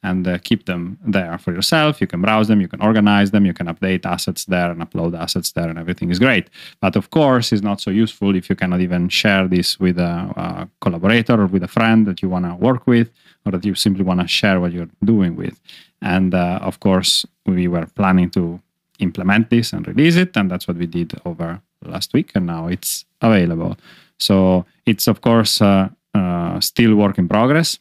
[0.01, 1.99] and uh, keep them there for yourself.
[1.99, 5.17] You can browse them, you can organize them, you can update assets there and upload
[5.17, 6.49] assets there, and everything is great.
[6.79, 10.33] But of course, it's not so useful if you cannot even share this with a,
[10.35, 13.09] a collaborator or with a friend that you want to work with,
[13.45, 15.59] or that you simply want to share what you're doing with.
[16.01, 18.61] And uh, of course, we were planning to
[18.99, 22.67] implement this and release it, and that's what we did over last week, and now
[22.67, 23.77] it's available.
[24.17, 27.79] So it's of course uh, uh, still work in progress,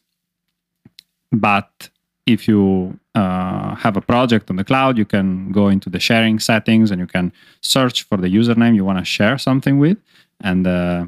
[1.31, 1.89] but
[2.25, 6.39] if you uh, have a project on the cloud, you can go into the sharing
[6.39, 9.97] settings and you can search for the username you want to share something with,
[10.41, 11.05] and uh,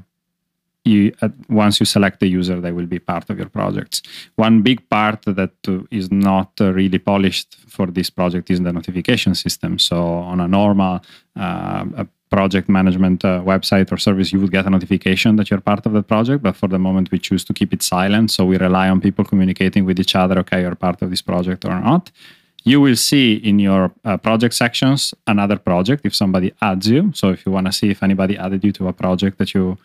[0.83, 4.01] you uh, once you select the user, they will be part of your projects.
[4.35, 8.73] One big part that uh, is not uh, really polished for this project is the
[8.73, 9.77] notification system.
[9.79, 11.01] So on a normal
[11.35, 15.61] uh, a project management uh, website or service, you would get a notification that you're
[15.61, 16.41] part of the project.
[16.41, 18.31] But for the moment, we choose to keep it silent.
[18.31, 20.39] So we rely on people communicating with each other.
[20.39, 22.09] Okay, you're part of this project or not.
[22.63, 27.11] You will see in your uh, project sections another project if somebody adds you.
[27.13, 29.77] So if you want to see if anybody added you to a project that you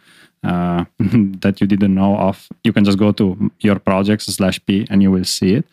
[0.44, 0.84] uh,
[1.40, 5.02] that you didn't know of, you can just go to your projects slash p and
[5.02, 5.64] you will see it.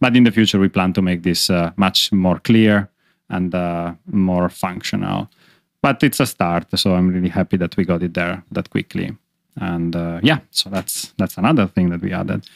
[0.00, 2.88] But in the future, we plan to make this uh, much more clear
[3.28, 5.28] and uh, more functional.
[5.82, 9.16] But it's a start, so I'm really happy that we got it there that quickly.
[9.60, 12.46] And uh, yeah, so that's that's another thing that we added.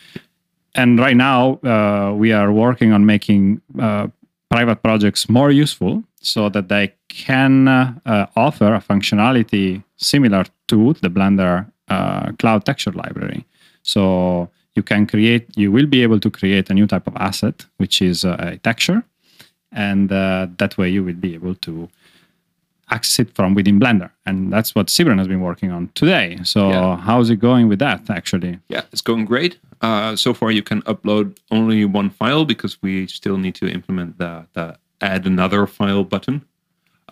[0.74, 4.08] And right now uh, we are working on making uh,
[4.50, 11.08] private projects more useful so that they can uh, offer a functionality similar to the
[11.08, 13.44] Blender uh, cloud texture library.
[13.82, 17.64] So you can create, you will be able to create a new type of asset,
[17.78, 19.02] which is uh, a texture,
[19.72, 21.88] and that way you will be able to
[22.90, 26.38] access it from within Blender, and that's what Sybren has been working on today.
[26.44, 26.96] So Yeah.
[26.96, 28.08] how's it going with that?
[28.10, 29.58] Actually, Yeah, it's going great.
[29.80, 34.18] Uh, so far, you can upload only one file because we still need to implement
[34.18, 36.44] the, the add another file button.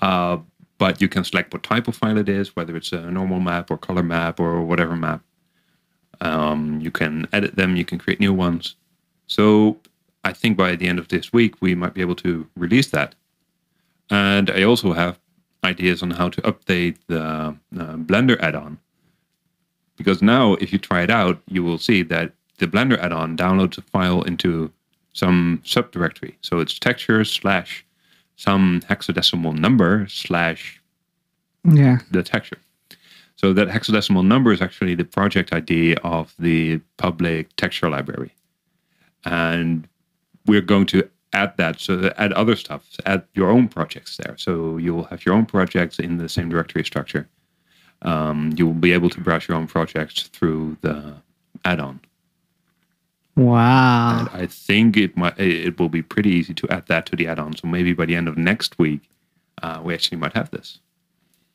[0.01, 0.39] Uh,
[0.79, 3.70] but you can select what type of file it is, whether it's a normal map
[3.70, 5.20] or color map or whatever map.
[6.20, 8.77] Um, you can edit them, you can create new ones.
[9.27, 9.79] So
[10.25, 13.14] I think by the end of this week, we might be able to release that.
[14.11, 15.18] And I also have
[15.65, 17.53] ideas on how to update the uh,
[17.97, 18.79] Blender add on
[19.97, 23.79] because now if you try it out you will see that the blender add-on downloads
[23.79, 24.71] a file into
[25.12, 26.35] some subdirectory.
[26.41, 27.85] So it's texture slash
[28.37, 30.81] some hexadecimal number slash
[31.65, 31.99] Yeah.
[32.11, 32.59] the texture.
[33.37, 38.33] So that hexadecimal number is actually the project id of the public texture library.
[39.25, 39.89] And
[40.47, 44.35] we're going to add that so that add other stuff add your own projects there
[44.39, 47.28] so you will have your own projects in the same directory structure
[48.05, 51.14] um, you will be able to browse your own projects through the
[51.64, 52.01] add-on.
[53.37, 54.20] Wow.
[54.20, 57.26] And I think it might it will be pretty easy to add that to the
[57.26, 57.57] add-on.
[57.57, 59.11] So maybe by the end of next week,
[59.62, 60.78] uh, we actually might have this.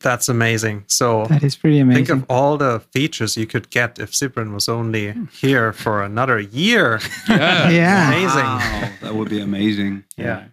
[0.01, 0.85] That's amazing.
[0.87, 2.05] So That is pretty amazing.
[2.05, 6.39] think of all the features you could get if Sybren was only here for another
[6.39, 6.99] year.
[7.27, 8.07] Yeah, yeah.
[8.13, 8.43] Amazing.
[8.45, 10.03] Wow, that would be amazing.
[10.17, 10.45] Yeah.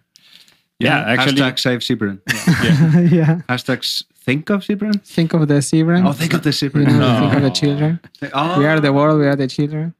[0.79, 2.19] Yeah, actually- Hashtag save Sybren.
[3.11, 3.41] yeah.
[3.49, 5.01] Hashtag s- think of Sybren.
[5.01, 6.05] Think of the Sybren.
[6.05, 6.99] Oh, think of the you Sybren.
[6.99, 7.99] know, think of the children.
[8.33, 9.19] Oh, We are the world.
[9.19, 9.93] We are the children.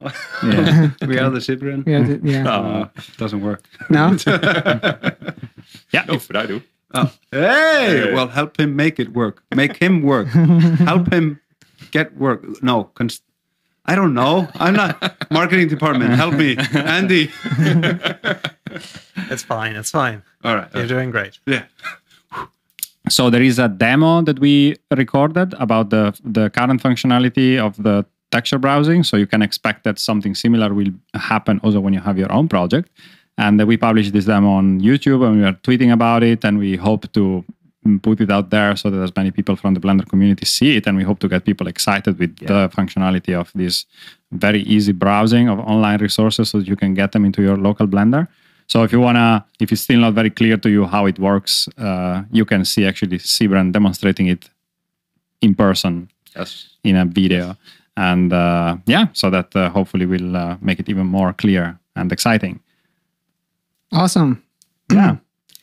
[0.44, 1.84] yeah, we are the Sybren.
[1.86, 2.46] We are the, yeah.
[2.48, 3.64] Uh, doesn't work.
[3.90, 4.14] No.
[5.92, 6.04] yeah.
[6.06, 6.60] No, if- but I do.
[6.94, 7.12] Oh.
[7.30, 9.42] Hey, well, help him make it work.
[9.54, 10.28] Make him work.
[10.78, 11.40] help him
[11.90, 12.44] get work.
[12.62, 13.20] No, cons-
[13.84, 14.48] I don't know.
[14.54, 16.14] I'm not marketing department.
[16.14, 17.30] Help me, Andy.
[19.30, 19.76] It's fine.
[19.76, 20.22] It's fine.
[20.44, 20.68] All right.
[20.74, 21.38] You're doing great.
[21.46, 21.64] Yeah.
[23.08, 28.04] So there is a demo that we recorded about the the current functionality of the
[28.30, 29.04] texture browsing.
[29.04, 32.48] So you can expect that something similar will happen also when you have your own
[32.48, 32.90] project.
[33.38, 36.76] And we published this demo on YouTube and we are tweeting about it and we
[36.76, 37.44] hope to
[38.02, 40.86] put it out there so that as many people from the Blender community see it
[40.86, 43.86] and we hope to get people excited with the functionality of this
[44.32, 47.86] very easy browsing of online resources so that you can get them into your local
[47.86, 48.26] Blender.
[48.66, 51.68] So if you wanna, if it's still not very clear to you how it works,
[51.78, 54.50] uh, you can see actually Sybren demonstrating it
[55.40, 56.68] in person Yes.
[56.84, 57.56] in a video,
[57.96, 62.12] and uh, yeah, so that uh, hopefully will uh, make it even more clear and
[62.12, 62.60] exciting.
[63.92, 64.42] Awesome.
[64.90, 65.16] Yeah.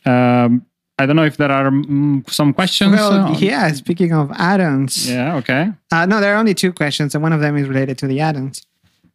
[0.04, 0.64] Um,
[0.98, 2.92] I don't know if there are mm, some questions.
[2.92, 3.70] Well, uh, yeah.
[3.72, 5.34] Speaking of add-ons, Yeah.
[5.36, 5.72] Okay.
[5.90, 8.20] uh, no, there are only two questions, and one of them is related to the
[8.20, 8.64] add-ons.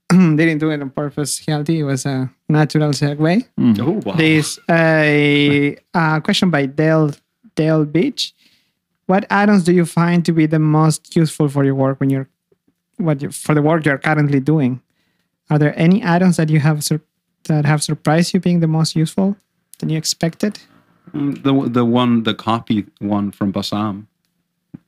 [0.10, 1.78] they Didn't do it on purpose, Hjalti.
[1.78, 3.48] It was a natural segue.
[3.80, 4.16] Oh, wow.
[4.16, 7.12] There's a, a question by Dale
[7.56, 8.34] Dale Beach.
[9.08, 12.28] What add-ons do you find to be the most useful for your work when you're
[12.98, 14.82] what you, for the work you're currently doing?
[15.50, 17.02] Are there any add-ons that you have sur-
[17.46, 19.36] that have surprised you being the most useful
[19.80, 20.60] than you expected?
[21.14, 24.08] Mm, The the one the copy one from Bassam.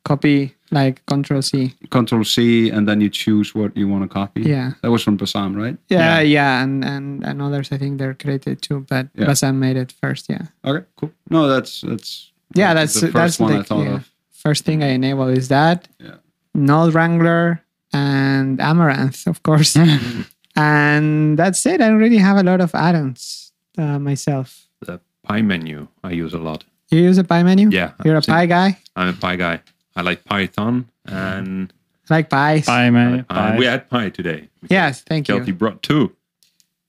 [0.05, 1.73] Copy like Control C.
[1.89, 4.41] Control C and then you choose what you want to copy.
[4.41, 4.73] Yeah.
[4.81, 5.77] That was from Bassam, right?
[5.89, 9.25] Yeah, yeah, and, and and others I think they're created too, but Yeah.
[9.27, 10.27] Bassam made it first.
[10.29, 11.11] Yeah, Okay, cool.
[11.29, 13.95] No, that's that's yeah, that's the first that's one the I thought yeah.
[13.95, 14.11] of.
[14.31, 16.17] first thing I enable is that Yeah.
[16.53, 17.61] Node Wrangler
[17.93, 19.75] and Amaranth, of course,
[20.55, 21.81] and that's it.
[21.81, 24.67] I don't really have a lot of add-ons uh, myself.
[24.81, 26.63] The pie menu I use a lot.
[26.91, 27.69] You use a pie menu?
[27.69, 27.91] Yeah.
[28.05, 28.77] you're a pie guy.
[28.95, 29.61] I'm a pie guy.
[29.95, 31.71] I like Python and
[32.09, 32.65] I like pies.
[32.65, 33.25] Bye, man.
[33.29, 34.49] uh, we had pie today.
[34.69, 35.35] Yes, thank you.
[35.39, 36.15] Hjalti brought two.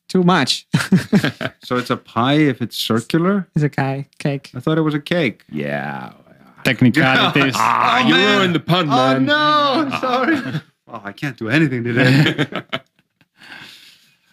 [0.08, 0.66] Too much.
[1.64, 3.48] So it's a pie if it's circular.
[3.54, 4.50] it's a pie cake.
[4.54, 5.42] I thought it was a cake.
[5.50, 6.12] Yeah.
[6.64, 7.54] Technicalities.
[7.56, 8.38] Ah, Oh, you man.
[8.38, 9.34] ruined the pun, Oh no!
[9.34, 10.36] I'm sorry.
[10.88, 12.46] oh, I can't do anything today.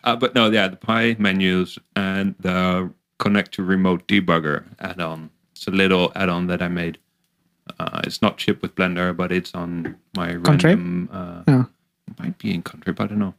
[0.03, 5.29] Uh, but no, yeah, the Pi menus and the connect to remote debugger add-on.
[5.51, 6.97] It's a little add-on that I made.
[7.79, 10.63] Uh, it's not shipped with Blender, but it's on my Contrib?
[10.75, 11.09] random.
[11.11, 11.67] Uh, No.
[12.19, 13.35] might be in contrib, but I don't know.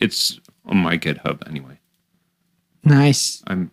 [0.00, 1.78] It's on my GitHub anyway.
[2.84, 3.42] Nice.
[3.46, 3.70] I'm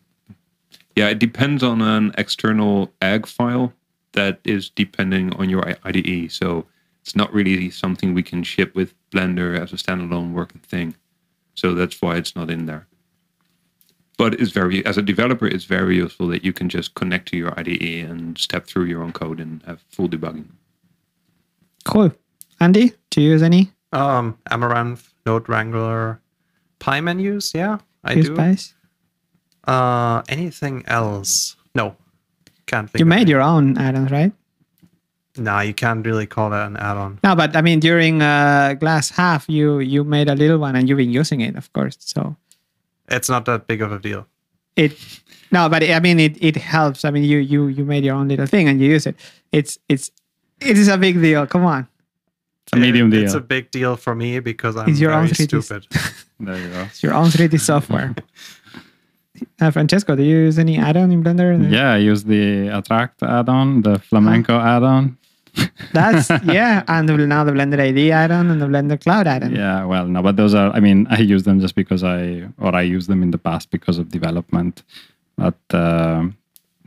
[0.96, 3.74] Yeah, it depends on an external egg file
[4.14, 6.32] that is depending on your IDE.
[6.32, 6.66] So
[7.02, 10.96] it's not really something we can ship with Blender as a standalone working thing.
[11.56, 12.88] So that's why it's not in there.
[14.18, 17.38] But it's very, as a developer, it's very useful that you can just connect to
[17.38, 20.48] your IDE and step through your own code and have full debugging.
[21.84, 22.14] Cool.
[22.60, 26.22] Andy, do you use any Um, Amaranth, Node Wrangler,
[26.80, 27.54] Pi menus.
[27.54, 28.36] Yeah, I use do.
[28.36, 28.74] Pies?
[29.68, 31.56] Uh, anything else?
[31.74, 31.96] No,
[32.68, 33.00] can't think.
[33.00, 33.32] You of made any.
[33.32, 34.32] your own add-ons, right?
[35.38, 37.20] Nah, you can't really call that an add-on.
[37.24, 40.88] No, but I mean, during uh, Glass Half, you you made a little one, and
[40.88, 41.98] you've been using it, of course.
[42.00, 42.36] So
[43.10, 44.26] It's not that big of a deal.
[44.76, 44.94] it
[45.52, 47.04] no, but I mean, it it helps.
[47.06, 49.16] I mean, you you you made your own little thing, and you use it.
[49.52, 50.10] It's it's
[50.62, 51.46] it is a big deal.
[51.48, 51.88] Come on.
[52.64, 53.24] It's a medium deal.
[53.24, 55.62] It's a big deal for me because I'm It's your own very 3D.
[55.62, 55.88] stupid.
[56.40, 56.82] there you go.
[56.90, 58.16] It's your own 3D software.
[59.60, 61.70] Uh, Francesco, do you use any add-on in Blender?
[61.70, 65.18] Yeah, I use the Attract add-on, the Flamenco add-on.
[65.94, 69.56] That's yeah, and now the Blender ID add-on and the Blender Cloud add-on.
[69.56, 70.72] Yeah, well, no, but those are.
[70.72, 73.72] I mean, I use them just because I, or I use them in the past
[73.72, 74.84] because of development.
[75.38, 76.28] But uh,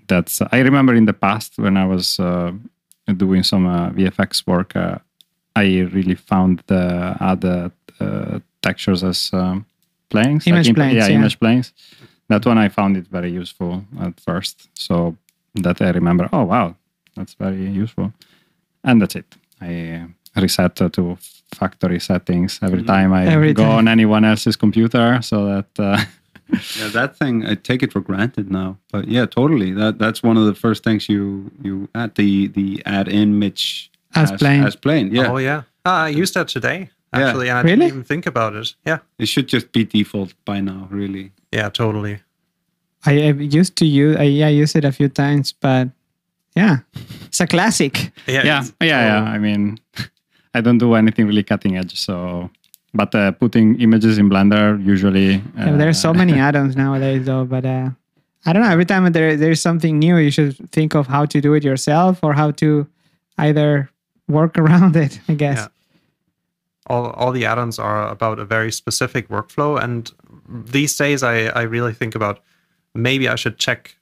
[0.06, 0.40] that's.
[0.52, 2.52] I remember in the past when I was uh,
[3.16, 4.98] doing some uh, VFX work, uh,
[5.56, 9.66] I really found the other uh, textures as um,
[10.10, 11.18] planes, Image imp- planes, yeah, yeah.
[11.18, 11.72] image planes.
[12.28, 14.68] That one I found it very useful at first.
[14.74, 15.16] So
[15.54, 16.28] that I remember.
[16.32, 16.76] Oh wow,
[17.16, 18.12] that's very useful.
[18.90, 19.36] And that's it.
[19.60, 20.02] I
[20.36, 21.16] uh, reset uh, to
[21.58, 23.78] factory settings every time I Every go time.
[23.78, 26.04] on anyone else's computer, so that uh,
[26.80, 28.76] Yeah, that thing I take it for granted now.
[28.92, 29.72] But yeah, totally.
[29.74, 34.32] That that's one of the first things you you add the the add image As
[34.32, 34.64] plain.
[34.64, 35.10] as plain.
[35.14, 36.78] Yeah, Oh yeah, ah, I used that today
[37.12, 37.20] Yeah.
[37.28, 37.76] actually, and I Really?
[37.76, 38.74] didn't even think about it.
[38.86, 40.88] Yeah, it should just be default by now.
[40.90, 41.32] Really.
[41.52, 42.18] yeah, totally.
[43.06, 45.88] I, I used to use I, yeah, I used it a few times, but
[46.58, 46.76] yeah,
[47.28, 47.92] it's a classic.
[48.26, 49.34] Yeah, yeah, yeah, yeah.
[49.36, 49.78] I mean,
[50.56, 52.50] I don't do anything really cutting edge, so.
[52.94, 55.30] But uh, putting images in Blender usually.
[55.58, 57.44] Uh, Yeah, there's so many add-ons nowadays, though.
[57.44, 57.90] But uh,
[58.46, 58.72] I don't know.
[58.72, 62.18] Every time there there's something new, you should think of how to do it yourself
[62.22, 62.86] or how to
[63.36, 63.88] either
[64.26, 65.20] work around it.
[65.28, 65.58] I guess.
[65.58, 65.68] Yeah.
[66.90, 70.10] all all the add-ons are about a very specific workflow and
[70.72, 72.36] these days I, I really think about
[72.94, 73.96] maybe I should check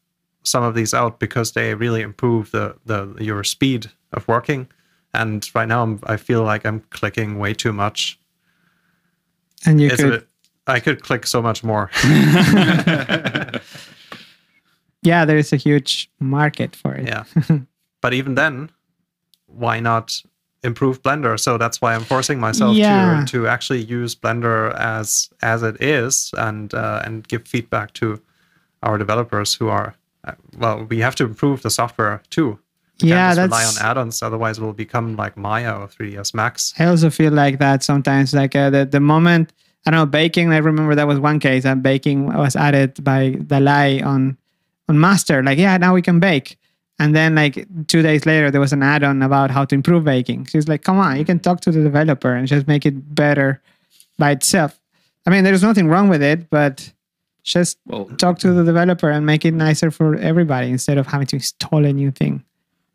[0.47, 4.68] some of these out because they really improve the, the your speed of working.
[5.12, 8.18] And right now I'm, I feel like I'm clicking way too much.
[9.66, 10.28] And you It's could, bit-
[10.66, 11.90] I could click so much more.
[15.03, 17.07] Yeah, there is a huge market for it.
[17.07, 17.24] yeah.
[18.01, 18.70] But even then
[19.47, 20.20] why not
[20.64, 21.38] improve blender?
[21.38, 23.24] So that's why i'm forcing myself Yeah.
[23.26, 28.20] to to actually use blender as as it is and uh, and give feedback to
[28.82, 29.94] our developers who are
[30.59, 32.59] well we have to improve the software too
[33.03, 36.35] we Yeah, can't just rely on add-ons otherwise it will become like maya or 3ds
[36.35, 38.33] max I also feel like that sometimes.
[38.35, 39.53] Like uh, the the moment
[39.87, 40.53] I don't know baking.
[40.53, 41.62] I remember that was one case.
[41.62, 44.37] that baking was added by Dalai on
[44.89, 45.43] on master.
[45.43, 46.59] Like yeah, now we can bake.
[46.99, 50.47] And then like two days later, there was an add-on about how to improve baking.
[50.47, 53.61] She's like, come on, you can talk to the developer and just make it better
[54.18, 54.81] by itself.
[55.27, 56.91] I mean, there's nothing wrong with it, but
[57.47, 61.26] just Well, talk to the developer and make it nicer for everybody instead of having
[61.28, 62.44] to install a new thing.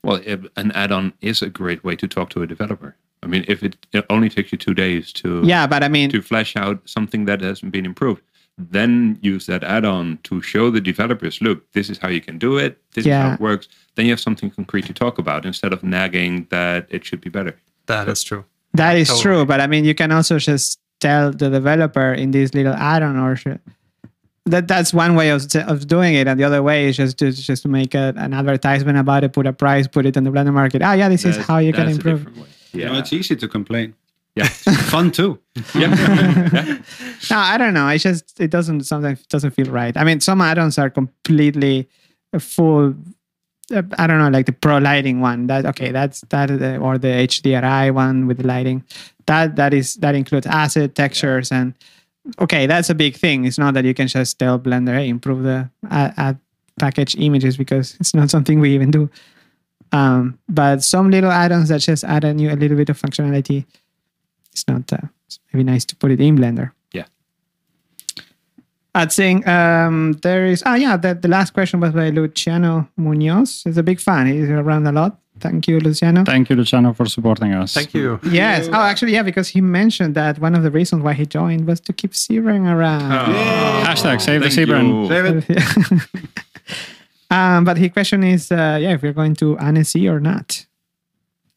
[0.03, 0.21] Well,
[0.55, 2.95] an add-on is a great way to talk to a developer.
[3.23, 6.09] I mean, if it, it only takes you two days to Yeah, but I mean,
[6.11, 8.21] to flesh out something that hasn't been improved,
[8.57, 12.57] then use that add-on to show the developers, look, this is how you can do
[12.57, 12.77] it.
[12.93, 13.67] This is how it works.
[13.95, 17.29] Then you have something concrete to talk about instead of nagging that it should be
[17.29, 17.55] better.
[17.85, 18.43] that is true
[18.73, 19.21] That is Totally.
[19.23, 23.17] true, but I mean, you can also just tell the developer in this little add-on
[23.17, 23.47] or sh-
[24.45, 27.31] that that's one way of, of doing it, and the other way is just to
[27.31, 30.31] just to make a, an advertisement about it, put a price, put it in the
[30.31, 30.81] Blender market.
[30.81, 32.19] Oh yeah, this is how you can improve.
[32.25, 32.47] different way.
[32.73, 32.91] You Yeah.
[32.93, 33.93] know, it's easy to complain.
[34.35, 34.47] yeah.
[34.93, 35.39] Fun too.
[35.75, 35.89] yeah.
[37.29, 37.87] No, I don't know.
[37.89, 39.95] It's just it doesn't sometimes it doesn't feel right.
[39.97, 41.87] I mean, some add-ons are completely
[42.39, 42.95] full.
[43.73, 45.47] uh, I don't know, like the pro lighting one.
[45.47, 48.83] That okay, that's that or the HDRI one with the lighting.
[49.27, 51.73] That that is that includes asset textures and
[52.39, 53.45] okay, that's a big thing.
[53.45, 56.39] It's not that you can just tell Blender, hey, improve the add, add
[56.79, 59.09] package images because it's not something we even do.
[59.91, 63.65] Um, but some little add-ons that just add a new a little bit of functionality.
[64.51, 64.91] It's not.
[64.91, 66.71] Uh, it's maybe nice to put it in Blender.
[68.95, 69.01] Yeah.
[69.01, 70.63] I'd saying um, there is.
[70.65, 70.97] Ah, yeah.
[70.97, 73.61] The, the last question was by Luciano Munoz.
[73.63, 74.27] He's a big fan.
[74.27, 75.17] He's around a lot.
[75.39, 76.23] Thank you, Luciano.
[76.23, 77.73] Thank you, Luciano, for supporting us.
[77.73, 78.67] thank you Yes.
[78.67, 81.79] Oh, actually, yeah, because he mentioned that one of the reasons why he joined was
[81.81, 83.09] to keep Sybren around.
[83.85, 85.07] Hashtag save the Thank Sybren.
[85.07, 86.01] Save it.
[87.31, 90.65] Um, but his question is, uh, yeah, if we're going to Annecy or not.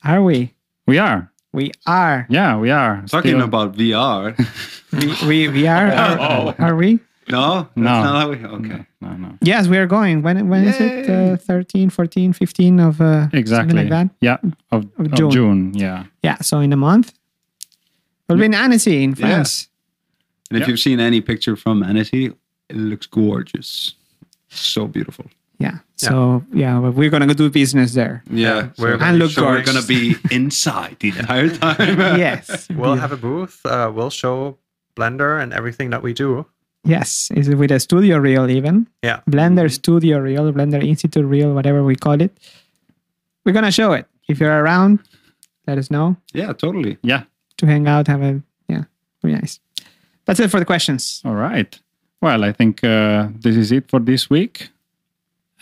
[0.05, 0.55] Are we?
[0.87, 1.32] We are.
[1.53, 2.26] We are.
[2.30, 3.03] Yeah, we are.
[3.09, 4.35] Talking Still- about VR.
[4.95, 5.89] We, we, we are.
[5.91, 7.01] Are, are we?
[7.29, 7.83] No, that's No.
[7.83, 8.87] not how we, okay.
[9.01, 9.39] No, no.
[9.41, 10.22] Yes, we are going.
[10.22, 11.09] When when is it?
[11.11, 13.45] Uh, 13, 14, 15 of uh, Exactly.
[13.70, 14.11] something like that.
[14.20, 14.37] Yeah,
[14.72, 15.31] of, Of of June.
[15.31, 15.72] June.
[15.75, 16.05] Yeah.
[16.22, 17.12] Yeah, so in a month.
[18.29, 19.16] We'll be in Annecy in Yeah.
[19.16, 19.68] France.
[20.51, 20.70] And if Yeah.
[20.70, 22.33] you've seen any picture from Annecy,
[22.70, 23.95] it looks gorgeous.
[24.49, 25.27] So beautiful.
[25.59, 25.79] Yeah.
[25.97, 28.22] So yeah, well, we're gonna go do business there.
[28.31, 28.68] Yeah.
[28.79, 31.99] we're And look so we're going to be inside the entire time.
[32.18, 32.68] yes.
[32.70, 33.61] We'll have a booth.
[33.64, 34.59] Uh, we'll show
[34.97, 36.47] Blender and everything that we do.
[36.85, 38.87] Yes, is it with a studio reel even?
[39.03, 39.20] Yeah.
[39.28, 42.37] Blender Studio Reel, Blender Institute Reel, whatever we call it.
[43.45, 44.07] We're gonna show it.
[44.28, 45.01] If you're around,
[45.66, 46.99] let us know Yeah, totally.
[47.03, 47.24] Yeah.
[47.59, 48.07] to hang out.
[48.09, 48.85] Have a yeah,
[49.22, 49.61] very nice.
[50.26, 51.20] That's it for the questions.
[51.24, 51.78] All right.
[52.20, 54.70] Well, I think uh, this is it for this week.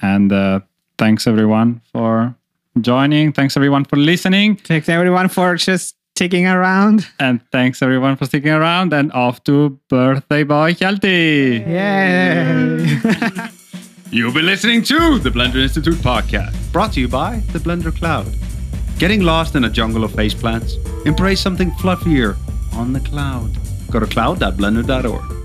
[0.00, 0.60] And uh,
[0.98, 2.34] thanks everyone for
[2.80, 3.32] joining.
[3.32, 4.56] Thanks everyone for listening.
[4.56, 7.06] Thanks everyone for just sticking around.
[7.18, 8.92] And thanks everyone for sticking around.
[8.92, 11.66] And off to Birthday Boy Hjalti.
[11.66, 13.48] Yay!
[14.10, 18.30] You've been listening to the Blender Institute podcast, brought to you by the Blender Cloud.
[18.98, 20.76] Getting lost in a jungle of faceplants?
[21.06, 22.36] Embrace something fluffier
[22.74, 23.50] on the cloud.
[23.90, 25.41] Go to cloud.blender.org.